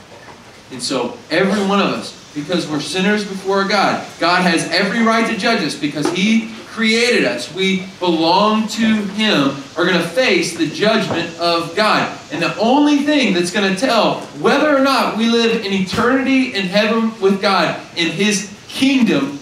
And 0.71 0.83
so 0.83 1.17
every 1.31 1.67
one 1.67 1.81
of 1.81 1.87
us, 1.87 2.31
because 2.35 2.69
we're 2.69 2.81
sinners 2.81 3.25
before 3.27 3.65
God, 3.65 4.07
God 4.21 4.43
has 4.43 4.69
every 4.69 5.03
right 5.03 5.27
to 5.33 5.39
judge 5.39 5.63
us 5.63 5.75
because 5.75 6.07
he 6.13 6.55
created 6.67 7.25
us, 7.25 7.55
we 7.55 7.87
belong 7.99 8.69
to 8.69 8.85
Him, 8.85 9.57
are 9.79 9.87
going 9.87 9.99
to 9.99 10.09
face 10.09 10.59
the 10.59 10.67
judgment 10.67 11.39
of 11.39 11.75
God. 11.75 12.19
And 12.31 12.43
the 12.43 12.55
only 12.59 12.99
thing 12.99 13.33
that's 13.33 13.51
going 13.51 13.75
to 13.75 13.81
tell 13.81 14.21
whether 14.41 14.77
or 14.77 14.81
not 14.81 15.17
we 15.17 15.31
live 15.31 15.65
in 15.65 15.73
eternity 15.73 16.55
in 16.55 16.67
heaven 16.67 17.19
with 17.19 17.41
God 17.41 17.81
in 17.97 18.11
His 18.11 18.55
kingdom 18.69 19.39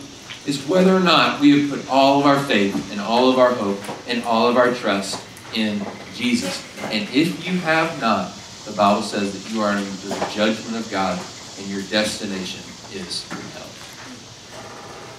is 0.51 0.67
whether 0.67 0.95
or 0.95 1.01
not 1.01 1.41
we 1.41 1.61
have 1.61 1.71
put 1.71 1.89
all 1.89 2.19
of 2.19 2.27
our 2.27 2.43
faith 2.43 2.91
and 2.91 3.01
all 3.01 3.31
of 3.31 3.39
our 3.39 3.55
hope 3.55 3.79
and 4.09 4.23
all 4.25 4.49
of 4.49 4.57
our 4.57 4.75
trust 4.75 5.25
in 5.55 5.81
Jesus. 6.15 6.65
And 6.91 7.09
if 7.15 7.47
you 7.47 7.57
have 7.61 8.01
not, 8.01 8.35
the 8.67 8.73
Bible 8.73 9.03
says 9.03 9.33
that 9.33 9.55
you 9.55 9.63
are 9.63 9.71
under 9.71 9.85
the 9.85 10.31
judgment 10.35 10.77
of 10.77 10.91
God 10.91 11.21
and 11.59 11.67
your 11.69 11.83
destination 11.83 12.61
is 12.93 13.29
hell. 13.55 13.71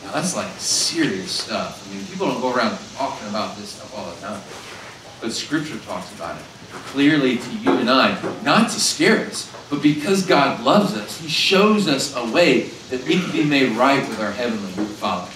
now 0.04 0.12
that's 0.14 0.36
like 0.36 0.52
serious 0.58 1.32
stuff. 1.32 1.88
I 1.88 1.96
mean, 1.96 2.06
people 2.08 2.28
don't 2.28 2.42
go 2.42 2.54
around 2.54 2.78
talking 2.96 3.30
about 3.30 3.56
this 3.56 3.70
stuff 3.70 3.98
all 3.98 4.12
the 4.12 4.20
time. 4.20 4.42
But 5.22 5.32
Scripture 5.32 5.78
talks 5.86 6.14
about 6.14 6.36
it 6.36 6.46
clearly 6.72 7.38
to 7.38 7.50
you 7.58 7.72
and 7.72 7.90
I, 7.90 8.22
not 8.44 8.70
to 8.72 8.80
scare 8.80 9.26
us, 9.26 9.52
but 9.70 9.82
because 9.82 10.26
God 10.26 10.64
loves 10.64 10.96
us. 10.96 11.20
He 11.20 11.30
shows 11.30 11.88
us 11.88 12.16
a 12.16 12.32
way 12.32 12.64
that 12.90 13.06
we 13.06 13.22
can 13.22 13.32
be 13.32 13.44
made 13.44 13.72
right 13.78 14.08
with 14.08 14.20
our 14.20 14.32
Heavenly 14.32 14.86
Father. 14.86 15.32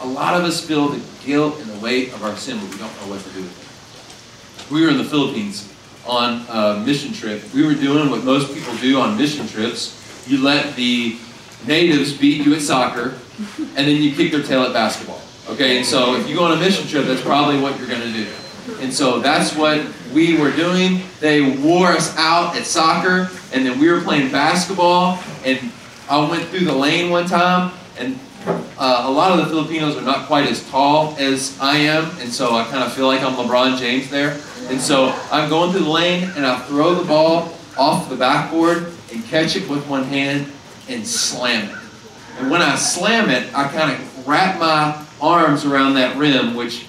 A 0.00 0.06
lot 0.06 0.34
of 0.34 0.44
us 0.44 0.64
feel 0.64 0.88
the 0.88 1.02
guilt 1.26 1.58
and 1.60 1.68
the 1.68 1.78
weight 1.80 2.12
of 2.12 2.22
our 2.22 2.36
sin, 2.36 2.58
but 2.58 2.70
we 2.70 2.78
don't 2.78 2.94
know 3.00 3.08
what 3.08 3.20
to 3.20 3.30
do 3.30 3.42
with 3.42 4.68
it. 4.68 4.72
We 4.72 4.82
were 4.82 4.90
in 4.90 4.98
the 4.98 5.04
Philippines 5.04 5.72
on 6.06 6.44
a 6.48 6.80
mission 6.84 7.12
trip. 7.12 7.42
We 7.52 7.66
were 7.66 7.74
doing 7.74 8.10
what 8.10 8.22
most 8.22 8.54
people 8.54 8.76
do 8.76 9.00
on 9.00 9.16
mission 9.16 9.48
trips. 9.48 10.24
You 10.28 10.42
let 10.42 10.76
the 10.76 11.16
natives 11.66 12.16
beat 12.16 12.46
you 12.46 12.54
at 12.54 12.62
soccer, 12.62 13.18
and 13.58 13.88
then 13.88 14.00
you 14.02 14.14
kick 14.14 14.30
their 14.30 14.42
tail 14.42 14.62
at 14.62 14.72
basketball. 14.72 15.20
Okay, 15.48 15.78
and 15.78 15.86
so 15.86 16.14
if 16.14 16.28
you 16.28 16.36
go 16.36 16.44
on 16.44 16.52
a 16.52 16.60
mission 16.60 16.86
trip, 16.86 17.06
that's 17.06 17.22
probably 17.22 17.58
what 17.60 17.78
you're 17.78 17.88
going 17.88 18.02
to 18.02 18.12
do. 18.12 18.28
And 18.80 18.92
so 18.92 19.20
that's 19.20 19.54
what 19.56 19.86
we 20.12 20.36
were 20.38 20.52
doing. 20.52 21.02
They 21.20 21.56
wore 21.58 21.88
us 21.88 22.16
out 22.16 22.56
at 22.56 22.64
soccer, 22.64 23.30
and 23.52 23.66
then 23.66 23.78
we 23.78 23.90
were 23.90 24.00
playing 24.00 24.30
basketball. 24.30 25.22
And 25.44 25.72
I 26.08 26.28
went 26.28 26.44
through 26.44 26.64
the 26.64 26.74
lane 26.74 27.10
one 27.10 27.26
time, 27.26 27.72
and 27.98 28.18
uh, 28.78 29.04
a 29.06 29.10
lot 29.10 29.32
of 29.32 29.44
the 29.44 29.46
Filipinos 29.46 29.96
are 29.96 30.02
not 30.02 30.26
quite 30.26 30.48
as 30.48 30.68
tall 30.70 31.16
as 31.18 31.58
I 31.60 31.78
am, 31.78 32.10
and 32.20 32.32
so 32.32 32.54
I 32.54 32.64
kind 32.64 32.82
of 32.82 32.92
feel 32.92 33.06
like 33.06 33.22
I'm 33.22 33.34
LeBron 33.34 33.78
James 33.78 34.08
there. 34.08 34.40
And 34.68 34.80
so 34.80 35.08
I'm 35.30 35.48
going 35.48 35.72
through 35.72 35.84
the 35.84 35.90
lane, 35.90 36.30
and 36.36 36.46
I 36.46 36.58
throw 36.60 36.94
the 36.94 37.04
ball 37.04 37.54
off 37.76 38.08
the 38.08 38.16
backboard 38.16 38.92
and 39.12 39.24
catch 39.24 39.56
it 39.56 39.68
with 39.68 39.86
one 39.88 40.04
hand 40.04 40.50
and 40.88 41.06
slam 41.06 41.70
it. 41.70 41.78
And 42.38 42.50
when 42.50 42.62
I 42.62 42.76
slam 42.76 43.30
it, 43.30 43.52
I 43.54 43.68
kind 43.68 43.92
of 43.92 44.26
wrap 44.26 44.58
my 44.58 45.04
arms 45.20 45.64
around 45.64 45.94
that 45.94 46.16
rim, 46.16 46.54
which, 46.54 46.86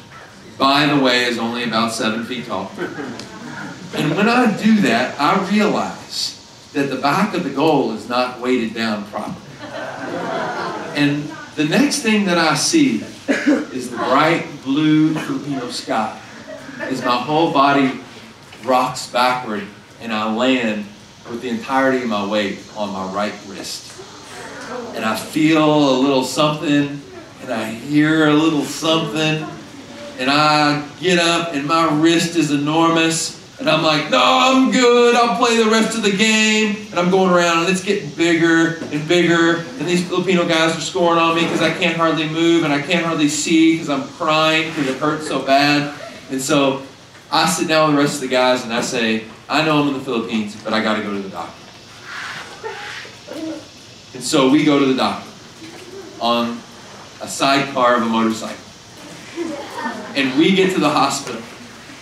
by 0.60 0.86
the 0.86 1.00
way, 1.01 1.24
is 1.24 1.39
only 1.39 1.63
about 1.63 1.92
seven 1.92 2.24
feet 2.24 2.46
tall. 2.46 2.72
And 3.96 4.16
when 4.16 4.30
I 4.30 4.56
do 4.62 4.82
that, 4.82 5.20
I 5.20 5.50
realize 5.50 6.36
that 6.74 6.92
the 6.92 6.98
back 6.98 7.33
of 7.33 7.44
the 7.44 7.50
goal 7.50 7.94
is 7.94 8.07
not 8.07 8.40
weighted 8.40 8.75
down 8.75 9.05
properly. 9.05 9.38
And 10.96 11.24
the 11.55 11.66
next 11.66 12.03
thing 12.03 12.25
that 12.25 12.38
I 12.38 12.53
see 12.53 13.03
is 13.27 13.90
the 13.90 13.98
bright 13.98 14.46
blue 14.64 15.16
Filipino 15.16 15.70
sky. 15.72 16.20
As 16.79 17.03
my 17.03 17.18
whole 17.18 17.51
body 17.51 18.00
rocks 18.64 19.07
backward 19.07 19.66
and 20.01 20.14
I 20.14 20.31
land 20.31 20.86
with 21.27 21.42
the 21.42 21.50
entirety 21.50 22.03
of 22.03 22.10
my 22.10 22.27
weight 22.27 22.60
on 22.75 22.94
my 22.94 23.12
right 23.12 23.33
wrist 23.48 23.90
and 24.96 25.03
I 25.05 25.16
feel 25.16 25.64
a 25.64 25.98
little 26.00 26.24
something, 26.24 27.01
and 27.42 27.51
I 27.51 27.72
hear 27.72 28.27
a 28.27 28.33
little 28.33 28.64
something, 28.64 29.46
and 30.20 30.29
I 30.29 30.86
get 31.00 31.18
up, 31.18 31.53
and 31.53 31.66
my 31.66 31.90
wrist 31.92 32.36
is 32.36 32.51
enormous, 32.51 33.40
and 33.60 33.70
I'm 33.70 33.84
like, 33.84 34.10
no, 34.10 34.22
I'm 34.22 34.72
good. 34.72 35.16
I'll 35.16 35.38
play 35.38 35.62
the 35.62 35.70
rest 35.70 35.98
of 35.98 36.03
the 36.03 36.16
game. 36.16 36.88
And 36.92 37.00
I'm 37.00 37.10
going 37.10 37.32
around, 37.32 37.60
and 37.60 37.70
it's 37.70 37.84
getting 37.84 38.10
bigger 38.12 38.77
and 38.92 39.05
bigger. 39.08 39.58
And 39.58 39.88
these 39.88 40.08
Filipino 40.08 40.48
guys 40.48 40.77
are 40.77 40.82
scoring 40.82 41.20
on 41.20 41.36
me 41.36 41.44
because 41.44 41.62
I 41.62 41.74
can't 41.74 41.98
hardly 41.98 42.29
move, 42.29 42.64
and 42.64 42.72
I 42.72 42.82
can't 42.82 43.05
hardly 43.05 43.27
see 43.27 43.74
because 43.74 43.90
I'm 43.90 44.08
crying 44.10 44.70
because 44.70 44.88
it 44.88 44.98
hurts 44.98 45.27
so 45.27 45.42
bad. 45.46 45.98
And 46.32 46.42
so 46.42 46.84
I 47.32 47.50
sit 47.50 47.68
down 47.68 47.88
with 47.88 47.98
the 47.98 48.01
rest 48.01 48.16
of 48.16 48.22
the 48.22 48.27
guys, 48.27 48.64
and 48.64 48.74
I 48.74 48.82
say, 48.82 49.25
I 49.50 49.66
know 49.66 49.82
I'm 49.82 49.88
in 49.90 49.94
the 49.94 50.01
Philippines, 50.01 50.62
but 50.64 50.74
I 50.74 50.82
got 50.82 50.96
to 50.96 51.03
go 51.03 51.14
to 51.14 51.22
the 51.22 51.29
doctor. 51.29 51.55
And 54.14 54.24
so 54.24 54.50
we 54.50 54.64
go 54.64 54.79
to 54.79 54.86
the 54.86 54.96
doctor 54.96 55.29
on 56.22 56.60
a 57.22 57.27
sidecar 57.27 57.98
of 57.98 58.03
a 58.03 58.05
motorcycle. 58.05 58.69
And 60.15 60.37
we 60.37 60.55
get 60.55 60.74
to 60.74 60.79
the 60.79 60.89
hospital. 60.89 61.42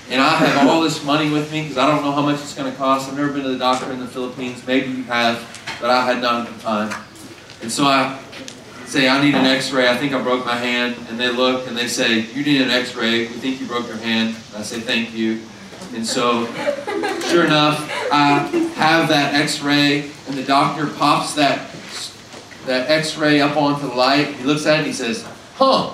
And 0.10 0.22
I 0.22 0.36
have 0.38 0.70
all 0.70 0.82
this 0.82 1.04
money 1.04 1.30
with 1.30 1.52
me 1.52 1.64
because 1.64 1.78
I 1.78 1.86
don't 1.86 2.04
know 2.04 2.14
how 2.14 2.22
much 2.22 2.40
it's 2.40 2.56
going 2.56 2.72
to 2.72 2.78
cost. 2.78 3.10
I've 3.10 3.18
never 3.18 3.34
been 3.34 3.44
to 3.44 3.50
the 3.50 3.58
doctor 3.58 3.92
in 3.92 4.00
the 4.00 4.08
Philippines. 4.08 4.66
Maybe 4.66 4.90
you 4.90 5.04
have, 5.04 5.46
but 5.82 5.90
I 5.90 6.06
had 6.06 6.22
not 6.22 6.48
at 6.48 6.54
the 6.54 6.62
time. 6.62 7.04
And 7.62 7.72
so 7.72 7.86
I 7.86 8.18
say, 8.86 9.10
I 9.10 9.22
need 9.22 9.36
an 9.36 9.46
x-ray. 9.46 9.90
I 9.90 9.98
think 9.98 10.14
I 10.14 10.22
broke 10.22 10.46
my 10.46 10.56
hand. 10.56 10.96
And 11.10 11.20
they 11.20 11.30
look 11.30 11.68
and 11.68 11.78
they 11.78 11.88
say, 11.88 12.20
you 12.20 12.44
need 12.44 12.62
an 12.62 12.70
x-ray. 12.70 13.28
We 13.28 13.34
think 13.34 13.60
you 13.60 13.68
broke 13.68 13.88
your 13.88 13.98
hand. 13.98 14.36
And 14.50 14.58
I 14.58 14.62
say, 14.62 14.80
thank 14.80 15.14
you. 15.14 15.42
And 15.94 16.06
so, 16.06 16.46
sure 17.30 17.46
enough, 17.46 17.90
I 18.12 18.40
have 18.76 19.10
that 19.10 19.34
x-ray 19.34 20.12
and 20.28 20.38
the 20.38 20.44
doctor 20.44 20.88
pops 20.88 21.34
that 21.36 21.72
that 22.66 22.90
x-ray 22.90 23.40
up 23.40 23.56
onto 23.56 23.88
the 23.88 23.96
light. 23.96 24.36
He 24.36 24.44
looks 24.44 24.66
at 24.66 24.76
it 24.76 24.78
and 24.80 24.88
he 24.88 24.94
says, 24.94 25.26
huh, 25.56 25.94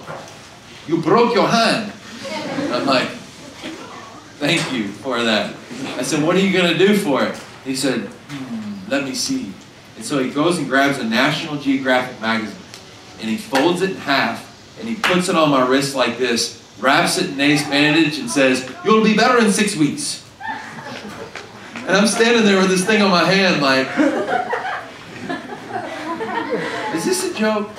you 0.87 1.01
broke 1.01 1.33
your 1.33 1.47
hand. 1.47 1.91
And 2.31 2.73
I'm 2.73 2.85
like, 2.85 3.07
thank 4.39 4.71
you 4.73 4.87
for 4.87 5.21
that. 5.23 5.55
I 5.97 6.03
said, 6.03 6.23
what 6.23 6.35
are 6.35 6.39
you 6.39 6.51
going 6.53 6.71
to 6.71 6.77
do 6.77 6.95
for 6.95 7.23
it? 7.23 7.35
He 7.63 7.75
said, 7.75 8.01
hmm, 8.01 8.89
let 8.89 9.03
me 9.03 9.13
see. 9.15 9.53
And 9.95 10.03
so 10.03 10.21
he 10.21 10.29
goes 10.29 10.57
and 10.57 10.67
grabs 10.67 10.97
a 10.99 11.03
National 11.03 11.57
Geographic 11.57 12.19
magazine 12.19 12.57
and 13.21 13.29
he 13.29 13.37
folds 13.37 13.81
it 13.81 13.91
in 13.91 13.97
half 13.97 14.77
and 14.79 14.89
he 14.89 14.95
puts 14.95 15.29
it 15.29 15.35
on 15.35 15.49
my 15.49 15.65
wrist 15.65 15.95
like 15.95 16.17
this, 16.17 16.61
wraps 16.79 17.17
it 17.17 17.29
in 17.29 17.39
ace 17.39 17.67
bandage 17.67 18.19
and 18.19 18.29
says, 18.29 18.69
you'll 18.83 19.03
be 19.03 19.15
better 19.15 19.39
in 19.39 19.51
six 19.51 19.75
weeks. 19.75 20.27
And 21.75 21.91
I'm 21.91 22.07
standing 22.07 22.43
there 22.43 22.59
with 22.59 22.69
this 22.69 22.85
thing 22.85 23.01
on 23.01 23.11
my 23.11 23.23
hand 23.23 23.61
like, 23.61 23.87
is 26.95 27.05
this 27.05 27.31
a 27.31 27.33
joke? 27.37 27.69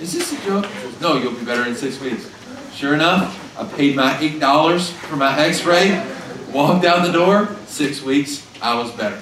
Is 0.00 0.12
this 0.12 0.32
a 0.32 0.44
joke? 0.44 0.66
No, 1.04 1.18
you'll 1.18 1.34
be 1.34 1.44
better 1.44 1.68
in 1.68 1.74
six 1.74 2.00
weeks. 2.00 2.30
Sure 2.72 2.94
enough, 2.94 3.58
I 3.60 3.66
paid 3.76 3.94
my 3.94 4.14
$8 4.14 4.90
for 4.90 5.16
my 5.16 5.38
x 5.38 5.62
ray, 5.62 6.02
walked 6.50 6.86
out 6.86 7.04
the 7.04 7.12
door, 7.12 7.54
six 7.66 8.00
weeks, 8.00 8.42
I 8.62 8.74
was 8.74 8.90
better. 8.92 9.20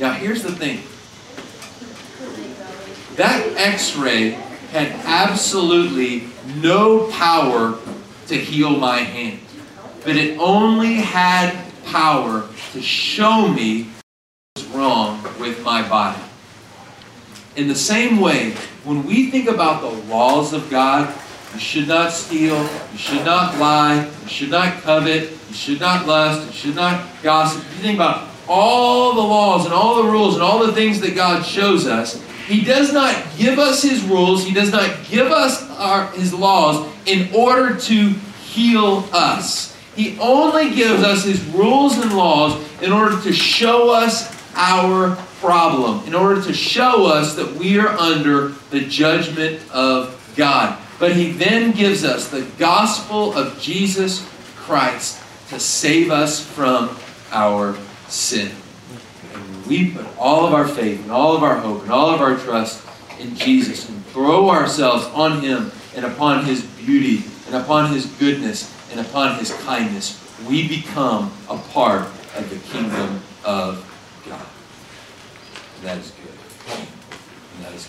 Now, 0.00 0.14
here's 0.14 0.42
the 0.42 0.52
thing 0.52 0.80
that 3.16 3.46
x 3.58 3.94
ray 3.94 4.30
had 4.70 4.90
absolutely 5.04 6.28
no 6.62 7.10
power 7.10 7.78
to 8.28 8.34
heal 8.34 8.70
my 8.70 9.00
hand, 9.00 9.40
but 10.04 10.16
it 10.16 10.38
only 10.38 10.94
had 10.94 11.54
power 11.84 12.48
to 12.72 12.80
show 12.80 13.48
me 13.48 13.82
what 13.82 14.64
was 14.64 14.66
wrong 14.68 15.22
with 15.38 15.62
my 15.62 15.86
body. 15.86 16.22
In 17.54 17.68
the 17.68 17.74
same 17.74 18.18
way, 18.18 18.54
when 18.84 19.04
we 19.04 19.30
think 19.30 19.48
about 19.48 19.80
the 19.80 19.90
laws 20.12 20.52
of 20.52 20.68
God, 20.68 21.14
you 21.54 21.60
should 21.60 21.86
not 21.86 22.12
steal, 22.12 22.60
you 22.92 22.98
should 22.98 23.24
not 23.24 23.58
lie, 23.58 24.10
you 24.22 24.28
should 24.28 24.50
not 24.50 24.82
covet, 24.82 25.30
you 25.48 25.54
should 25.54 25.80
not 25.80 26.06
lust, 26.06 26.46
you 26.46 26.52
should 26.52 26.74
not 26.74 27.06
gossip. 27.22 27.62
You 27.62 27.82
think 27.82 27.94
about 27.96 28.28
all 28.48 29.14
the 29.14 29.20
laws 29.20 29.64
and 29.66 29.74
all 29.74 30.02
the 30.02 30.08
rules 30.08 30.34
and 30.34 30.42
all 30.42 30.66
the 30.66 30.72
things 30.72 31.00
that 31.00 31.14
God 31.14 31.44
shows 31.44 31.86
us. 31.86 32.20
He 32.46 32.64
does 32.64 32.92
not 32.92 33.14
give 33.36 33.58
us 33.58 33.82
His 33.82 34.02
rules, 34.02 34.44
He 34.44 34.52
does 34.52 34.72
not 34.72 35.04
give 35.04 35.28
us 35.28 35.62
our, 35.72 36.10
His 36.12 36.34
laws 36.34 36.90
in 37.06 37.32
order 37.34 37.76
to 37.76 38.08
heal 38.08 39.08
us. 39.12 39.76
He 39.94 40.18
only 40.18 40.74
gives 40.74 41.04
us 41.04 41.24
His 41.24 41.44
rules 41.46 41.98
and 41.98 42.16
laws 42.16 42.60
in 42.82 42.92
order 42.92 43.20
to 43.22 43.32
show 43.32 43.90
us 43.90 44.34
our 44.54 45.16
problem, 45.42 46.06
in 46.06 46.14
order 46.14 46.40
to 46.40 46.54
show 46.54 47.04
us 47.06 47.34
that 47.34 47.56
we 47.56 47.76
are 47.78 47.88
under 47.88 48.48
the 48.70 48.80
judgment 48.80 49.60
of 49.72 50.32
God. 50.36 50.78
But 51.00 51.16
he 51.16 51.32
then 51.32 51.72
gives 51.72 52.04
us 52.04 52.28
the 52.28 52.46
gospel 52.58 53.34
of 53.34 53.60
Jesus 53.60 54.24
Christ 54.54 55.20
to 55.48 55.58
save 55.58 56.12
us 56.12 56.42
from 56.42 56.96
our 57.32 57.76
sin. 58.06 58.52
And 59.34 59.66
we 59.66 59.90
put 59.90 60.06
all 60.16 60.46
of 60.46 60.54
our 60.54 60.68
faith 60.68 61.02
and 61.02 61.10
all 61.10 61.36
of 61.36 61.42
our 61.42 61.56
hope 61.56 61.82
and 61.82 61.90
all 61.90 62.14
of 62.14 62.20
our 62.20 62.36
trust 62.36 62.86
in 63.18 63.34
Jesus 63.34 63.88
and 63.88 64.06
throw 64.06 64.48
ourselves 64.48 65.06
on 65.06 65.40
him 65.40 65.72
and 65.96 66.04
upon 66.04 66.44
his 66.44 66.62
beauty 66.64 67.24
and 67.46 67.56
upon 67.56 67.92
his 67.92 68.06
goodness 68.06 68.72
and 68.92 69.00
upon 69.00 69.40
his 69.40 69.52
kindness. 69.64 70.20
We 70.48 70.68
become 70.68 71.32
a 71.50 71.58
part 71.58 72.02
of 72.36 72.48
the 72.48 72.56
kingdom 72.72 73.20
of 73.44 73.84
God. 74.28 74.46
And 75.82 75.90
that 75.90 75.98
is 75.98 76.12
good. 76.12 76.78
And 77.56 77.64
that 77.64 77.74
is 77.74 77.88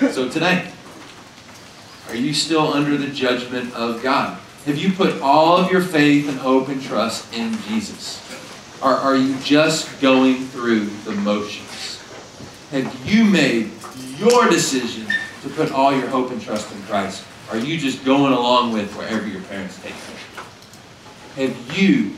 good. 0.00 0.12
So 0.12 0.28
tonight, 0.28 0.70
are 2.08 2.14
you 2.14 2.34
still 2.34 2.70
under 2.74 2.98
the 2.98 3.06
judgment 3.06 3.72
of 3.72 4.02
God? 4.02 4.38
Have 4.66 4.76
you 4.76 4.92
put 4.92 5.22
all 5.22 5.56
of 5.56 5.72
your 5.72 5.80
faith 5.80 6.28
and 6.28 6.38
hope 6.38 6.68
and 6.68 6.82
trust 6.82 7.32
in 7.32 7.56
Jesus? 7.62 8.22
Or 8.82 8.90
are 8.90 9.16
you 9.16 9.38
just 9.38 10.02
going 10.02 10.44
through 10.48 10.84
the 11.04 11.12
motions? 11.12 11.98
Have 12.72 12.94
you 13.06 13.24
made 13.24 13.70
your 14.18 14.50
decision 14.50 15.06
to 15.40 15.48
put 15.48 15.72
all 15.72 15.96
your 15.96 16.08
hope 16.08 16.30
and 16.30 16.42
trust 16.42 16.70
in 16.74 16.82
Christ? 16.82 17.24
Are 17.50 17.56
you 17.56 17.78
just 17.78 18.04
going 18.04 18.34
along 18.34 18.74
with 18.74 18.94
wherever 18.96 19.26
your 19.26 19.40
parents 19.44 19.80
take 19.82 19.94
you? 21.38 21.46
Have 21.46 21.78
you 21.78 22.16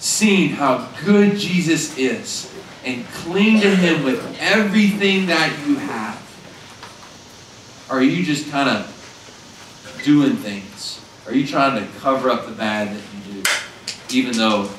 seen 0.00 0.50
how 0.50 0.88
good 1.04 1.38
Jesus 1.38 1.96
is 1.96 2.52
and 2.84 3.06
cling 3.06 3.60
to 3.60 3.74
Him 3.76 4.04
with 4.04 4.36
everything 4.40 5.26
that 5.26 5.56
you 5.66 5.76
have? 5.76 6.20
Or 7.90 7.98
are 7.98 8.02
you 8.02 8.24
just 8.24 8.50
kind 8.50 8.68
of 8.68 8.90
doing 10.04 10.36
things? 10.36 11.00
Are 11.26 11.34
you 11.34 11.46
trying 11.46 11.82
to 11.82 11.98
cover 12.00 12.30
up 12.30 12.46
the 12.46 12.52
bad 12.52 12.88
that 12.88 13.02
you 13.14 13.42
do, 13.42 13.50
even 14.10 14.36
though 14.36 14.70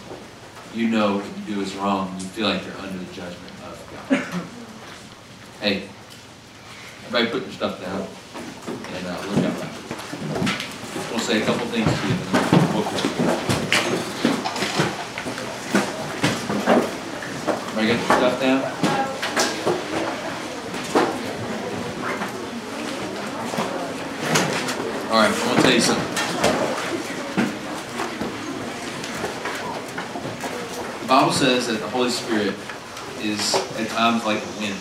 you 0.74 0.90
know 0.90 1.18
what 1.18 1.26
you 1.26 1.56
do 1.56 1.62
is 1.62 1.76
wrong 1.76 2.12
and 2.12 2.22
you 2.22 2.28
feel 2.28 2.48
like 2.50 2.64
you're 2.66 2.78
under 2.78 2.98
the 2.98 3.14
judgment 3.14 3.52
of 3.64 4.08
God? 4.10 4.20
hey, 5.62 5.84
everybody 7.08 7.32
put 7.32 7.44
your 7.44 7.52
stuff 7.52 7.82
down 7.82 8.08
and 8.96 9.08
uh, 9.08 9.20
look 9.34 9.46
up. 9.46 9.56
We'll 11.12 11.20
say 11.20 11.42
a 11.42 11.46
couple 11.46 11.66
things 11.68 11.88
to 11.88 12.08
you 13.40 13.45
and 17.78 17.88
then 17.88 17.88
we'll 17.88 17.96
get 17.96 18.08
your 18.08 18.18
stuff 18.18 18.40
down? 18.40 18.64
All 25.12 25.22
right, 25.22 25.32
I'm 25.32 25.48
gonna 25.48 25.62
tell 25.62 25.74
you 25.74 25.80
something. 25.80 26.12
The 31.02 31.08
Bible 31.08 31.32
says 31.32 31.68
that 31.68 31.80
the 31.80 31.90
Holy 31.90 32.10
Spirit 32.10 32.56
is 33.22 33.56
at 33.80 33.88
times 33.90 34.26
like 34.26 34.42
the 34.42 34.60
wind. 34.60 34.76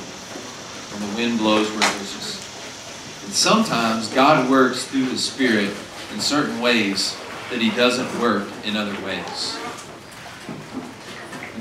When 0.92 1.10
the 1.10 1.16
wind 1.16 1.38
blows 1.38 1.70
where 1.70 1.78
it 1.80 1.98
wishes. 1.98 2.40
And 3.24 3.32
sometimes 3.32 4.08
God 4.08 4.50
works 4.50 4.84
through 4.86 5.06
His 5.06 5.24
Spirit 5.24 5.74
in 6.12 6.20
certain 6.20 6.60
ways 6.60 7.16
that 7.50 7.60
He 7.60 7.70
doesn't 7.70 8.20
work 8.20 8.48
in 8.64 8.76
other 8.76 8.98
ways. 9.04 9.58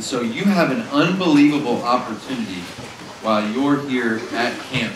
And 0.04 0.10
so 0.10 0.20
you 0.22 0.44
have 0.44 0.70
an 0.70 0.82
unbelievable 0.89 1.82
opportunity 1.82 2.60
while 3.22 3.50
you're 3.50 3.80
here 3.88 4.20
at 4.34 4.60
camp 4.63 4.94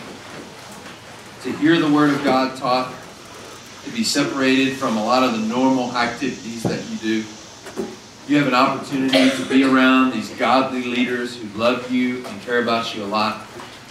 to 1.44 1.50
hear 1.52 1.80
the 1.80 1.90
Word 1.90 2.10
of 2.10 2.22
God 2.22 2.58
taught, 2.58 2.94
to 3.84 3.90
be 3.90 4.04
separated 4.04 4.76
from 4.76 4.98
a 4.98 5.02
lot 5.02 5.22
of 5.22 5.32
the 5.32 5.46
normal 5.46 5.96
activities 5.96 6.62
that 6.64 6.84
you 6.90 6.98
do. 6.98 7.24
You 8.28 8.36
have 8.36 8.48
an 8.48 8.54
opportunity 8.54 9.30
to 9.30 9.48
be 9.48 9.64
around 9.64 10.12
these 10.12 10.28
godly 10.36 10.82
leaders 10.82 11.38
who 11.38 11.58
love 11.58 11.90
you 11.90 12.26
and 12.26 12.42
care 12.42 12.62
about 12.62 12.94
you 12.94 13.02
a 13.02 13.06
lot. 13.06 13.46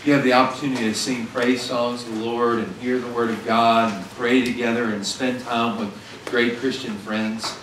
You 0.05 0.13
have 0.13 0.23
the 0.23 0.33
opportunity 0.33 0.83
to 0.83 0.93
sing 0.93 1.25
praise 1.25 1.63
songs 1.63 2.03
to 2.03 2.11
the 2.11 2.23
Lord 2.23 2.59
and 2.59 2.71
hear 2.79 2.99
the 2.99 3.11
Word 3.11 3.31
of 3.31 3.43
God 3.43 3.91
and 3.91 4.05
pray 4.11 4.45
together 4.45 4.83
and 4.93 5.03
spend 5.03 5.41
time 5.41 5.79
with 5.79 5.91
great 6.25 6.57
Christian 6.57 6.95
friends. 6.97 7.57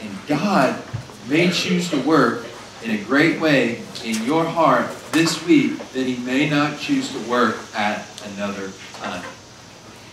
And 0.00 0.16
God 0.28 0.80
may 1.28 1.50
choose 1.50 1.90
to 1.90 2.00
work 2.02 2.46
in 2.82 2.92
a 2.92 3.04
great 3.04 3.40
way 3.40 3.82
in 4.04 4.22
your 4.24 4.44
heart 4.44 4.90
this 5.12 5.44
week 5.46 5.78
that 5.92 6.06
He 6.06 6.16
may 6.24 6.48
not 6.48 6.78
choose 6.78 7.12
to 7.12 7.30
work 7.30 7.58
at 7.74 8.06
another 8.34 8.72
time. 8.94 9.24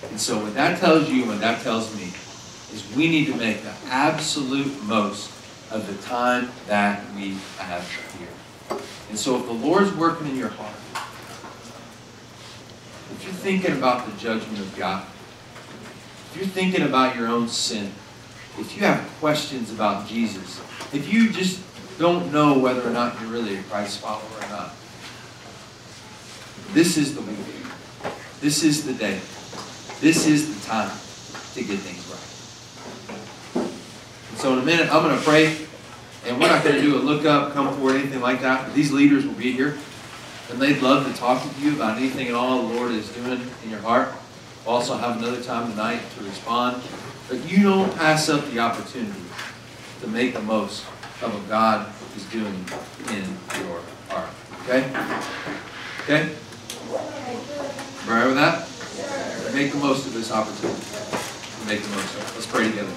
And 0.09 0.19
so, 0.19 0.41
what 0.41 0.53
that 0.55 0.79
tells 0.79 1.09
you, 1.09 1.25
what 1.25 1.39
that 1.39 1.61
tells 1.61 1.95
me, 1.95 2.11
is 2.73 2.83
we 2.95 3.07
need 3.07 3.25
to 3.27 3.35
make 3.35 3.63
the 3.63 3.73
absolute 3.87 4.83
most 4.83 5.31
of 5.71 5.87
the 5.87 6.01
time 6.03 6.49
that 6.67 7.03
we 7.15 7.37
have 7.57 7.89
here. 8.19 8.79
And 9.09 9.17
so, 9.17 9.37
if 9.37 9.45
the 9.45 9.53
Lord's 9.53 9.93
working 9.93 10.27
in 10.27 10.35
your 10.35 10.49
heart, 10.49 10.75
if 13.13 13.23
you're 13.23 13.33
thinking 13.33 13.77
about 13.77 14.05
the 14.05 14.17
judgment 14.19 14.59
of 14.59 14.75
God, 14.75 15.05
if 16.31 16.33
you're 16.35 16.45
thinking 16.45 16.81
about 16.81 17.15
your 17.15 17.27
own 17.27 17.47
sin, 17.47 17.91
if 18.59 18.75
you 18.75 18.83
have 18.83 19.07
questions 19.19 19.71
about 19.71 20.07
Jesus, 20.07 20.59
if 20.93 21.11
you 21.11 21.31
just 21.31 21.61
don't 21.97 22.31
know 22.31 22.59
whether 22.59 22.87
or 22.87 22.91
not 22.91 23.19
you're 23.19 23.29
really 23.29 23.57
a 23.57 23.63
Christ 23.63 23.99
follower 23.99 24.23
or 24.41 24.49
not, 24.49 24.73
this 26.73 26.97
is 26.97 27.15
the 27.15 27.21
week. 27.21 27.37
This 28.39 28.63
is 28.63 28.85
the 28.85 28.93
day. 28.93 29.19
This 29.99 30.27
is 30.27 30.53
the 30.53 30.67
time 30.67 30.91
to 31.53 31.63
get 31.63 31.79
things 31.79 32.05
right. 33.55 33.67
And 34.29 34.37
so 34.37 34.53
in 34.53 34.59
a 34.59 34.63
minute, 34.63 34.93
I'm 34.93 35.01
going 35.01 35.17
to 35.17 35.23
pray, 35.23 35.57
and 36.25 36.39
we're 36.39 36.49
not 36.49 36.63
going 36.63 36.75
to 36.75 36.81
do 36.81 36.97
a 36.97 36.99
look 36.99 37.25
up, 37.25 37.53
come 37.53 37.73
forward, 37.75 37.95
anything 37.95 38.21
like 38.21 38.41
that. 38.41 38.65
But 38.65 38.75
these 38.75 38.91
leaders 38.91 39.25
will 39.25 39.33
be 39.33 39.51
here, 39.51 39.77
and 40.51 40.59
they'd 40.61 40.81
love 40.81 41.11
to 41.11 41.19
talk 41.19 41.43
with 41.43 41.59
you 41.59 41.75
about 41.75 41.97
anything 41.97 42.27
at 42.27 42.35
all 42.35 42.67
the 42.67 42.75
Lord 42.75 42.91
is 42.91 43.09
doing 43.09 43.41
in 43.63 43.69
your 43.71 43.79
heart. 43.79 44.09
We'll 44.65 44.75
also 44.75 44.97
have 44.97 45.17
another 45.17 45.41
time 45.41 45.71
tonight 45.71 46.01
to 46.17 46.23
respond. 46.23 46.83
But 47.27 47.49
you 47.49 47.63
don't 47.63 47.95
pass 47.95 48.29
up 48.29 48.45
the 48.51 48.59
opportunity 48.59 49.23
to 50.01 50.07
make 50.07 50.33
the 50.33 50.41
most 50.41 50.85
of 51.21 51.33
what 51.33 51.49
God 51.49 51.91
is 52.15 52.23
doing 52.25 52.65
in 53.09 53.23
your 53.63 53.81
heart. 54.09 54.29
Okay? 54.63 54.85
Okay? 56.03 56.35
All 56.91 58.13
right 58.13 58.27
with 58.27 58.35
that? 58.35 58.67
Make 59.53 59.71
the 59.71 59.79
most 59.79 60.05
of 60.05 60.13
this 60.13 60.31
opportunity. 60.31 60.79
Make 61.65 61.81
the 61.81 61.95
most 61.95 62.15
of 62.15 62.21
it. 62.21 62.35
Let's 62.35 62.45
pray 62.45 62.69
together. 62.69 62.91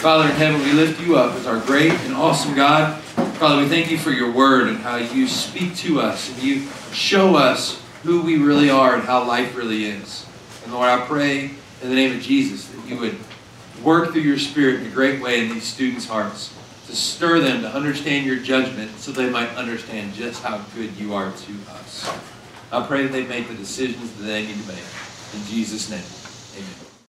Father 0.00 0.24
in 0.24 0.34
heaven, 0.36 0.60
we 0.62 0.72
lift 0.72 1.00
you 1.00 1.16
up 1.16 1.34
as 1.36 1.46
our 1.46 1.60
great 1.60 1.92
and 1.92 2.14
awesome 2.14 2.54
God. 2.54 3.00
Father, 3.34 3.62
we 3.62 3.68
thank 3.68 3.90
you 3.90 3.98
for 3.98 4.10
your 4.10 4.32
word 4.32 4.68
and 4.68 4.78
how 4.78 4.96
you 4.96 5.28
speak 5.28 5.76
to 5.76 6.00
us 6.00 6.30
and 6.30 6.42
you 6.42 6.66
show 6.92 7.36
us 7.36 7.80
who 8.02 8.22
we 8.22 8.36
really 8.36 8.70
are 8.70 8.94
and 8.94 9.04
how 9.04 9.24
life 9.24 9.56
really 9.56 9.84
is. 9.84 10.26
And 10.64 10.72
Lord, 10.72 10.88
I 10.88 11.04
pray 11.06 11.44
in 11.82 11.88
the 11.88 11.94
name 11.94 12.16
of 12.16 12.22
Jesus 12.22 12.66
that 12.66 12.86
you 12.86 12.98
would 12.98 13.16
work 13.82 14.12
through 14.12 14.22
your 14.22 14.38
spirit 14.38 14.80
in 14.80 14.86
a 14.86 14.90
great 14.90 15.22
way 15.22 15.44
in 15.44 15.52
these 15.52 15.64
students' 15.64 16.06
hearts 16.06 16.52
to 16.90 16.96
stir 16.96 17.38
them 17.38 17.62
to 17.62 17.68
understand 17.68 18.26
your 18.26 18.36
judgment 18.36 18.90
so 18.98 19.12
they 19.12 19.30
might 19.30 19.48
understand 19.50 20.12
just 20.12 20.42
how 20.42 20.58
good 20.74 20.94
you 20.96 21.14
are 21.14 21.30
to 21.30 21.52
us. 21.70 22.10
I 22.72 22.84
pray 22.84 23.04
that 23.04 23.12
they 23.12 23.26
make 23.26 23.46
the 23.46 23.54
decisions 23.54 24.12
that 24.14 24.24
they 24.24 24.44
need 24.44 24.60
to 24.60 24.68
make. 24.68 24.78
In 25.34 25.44
Jesus' 25.46 25.88
name. 25.88 26.19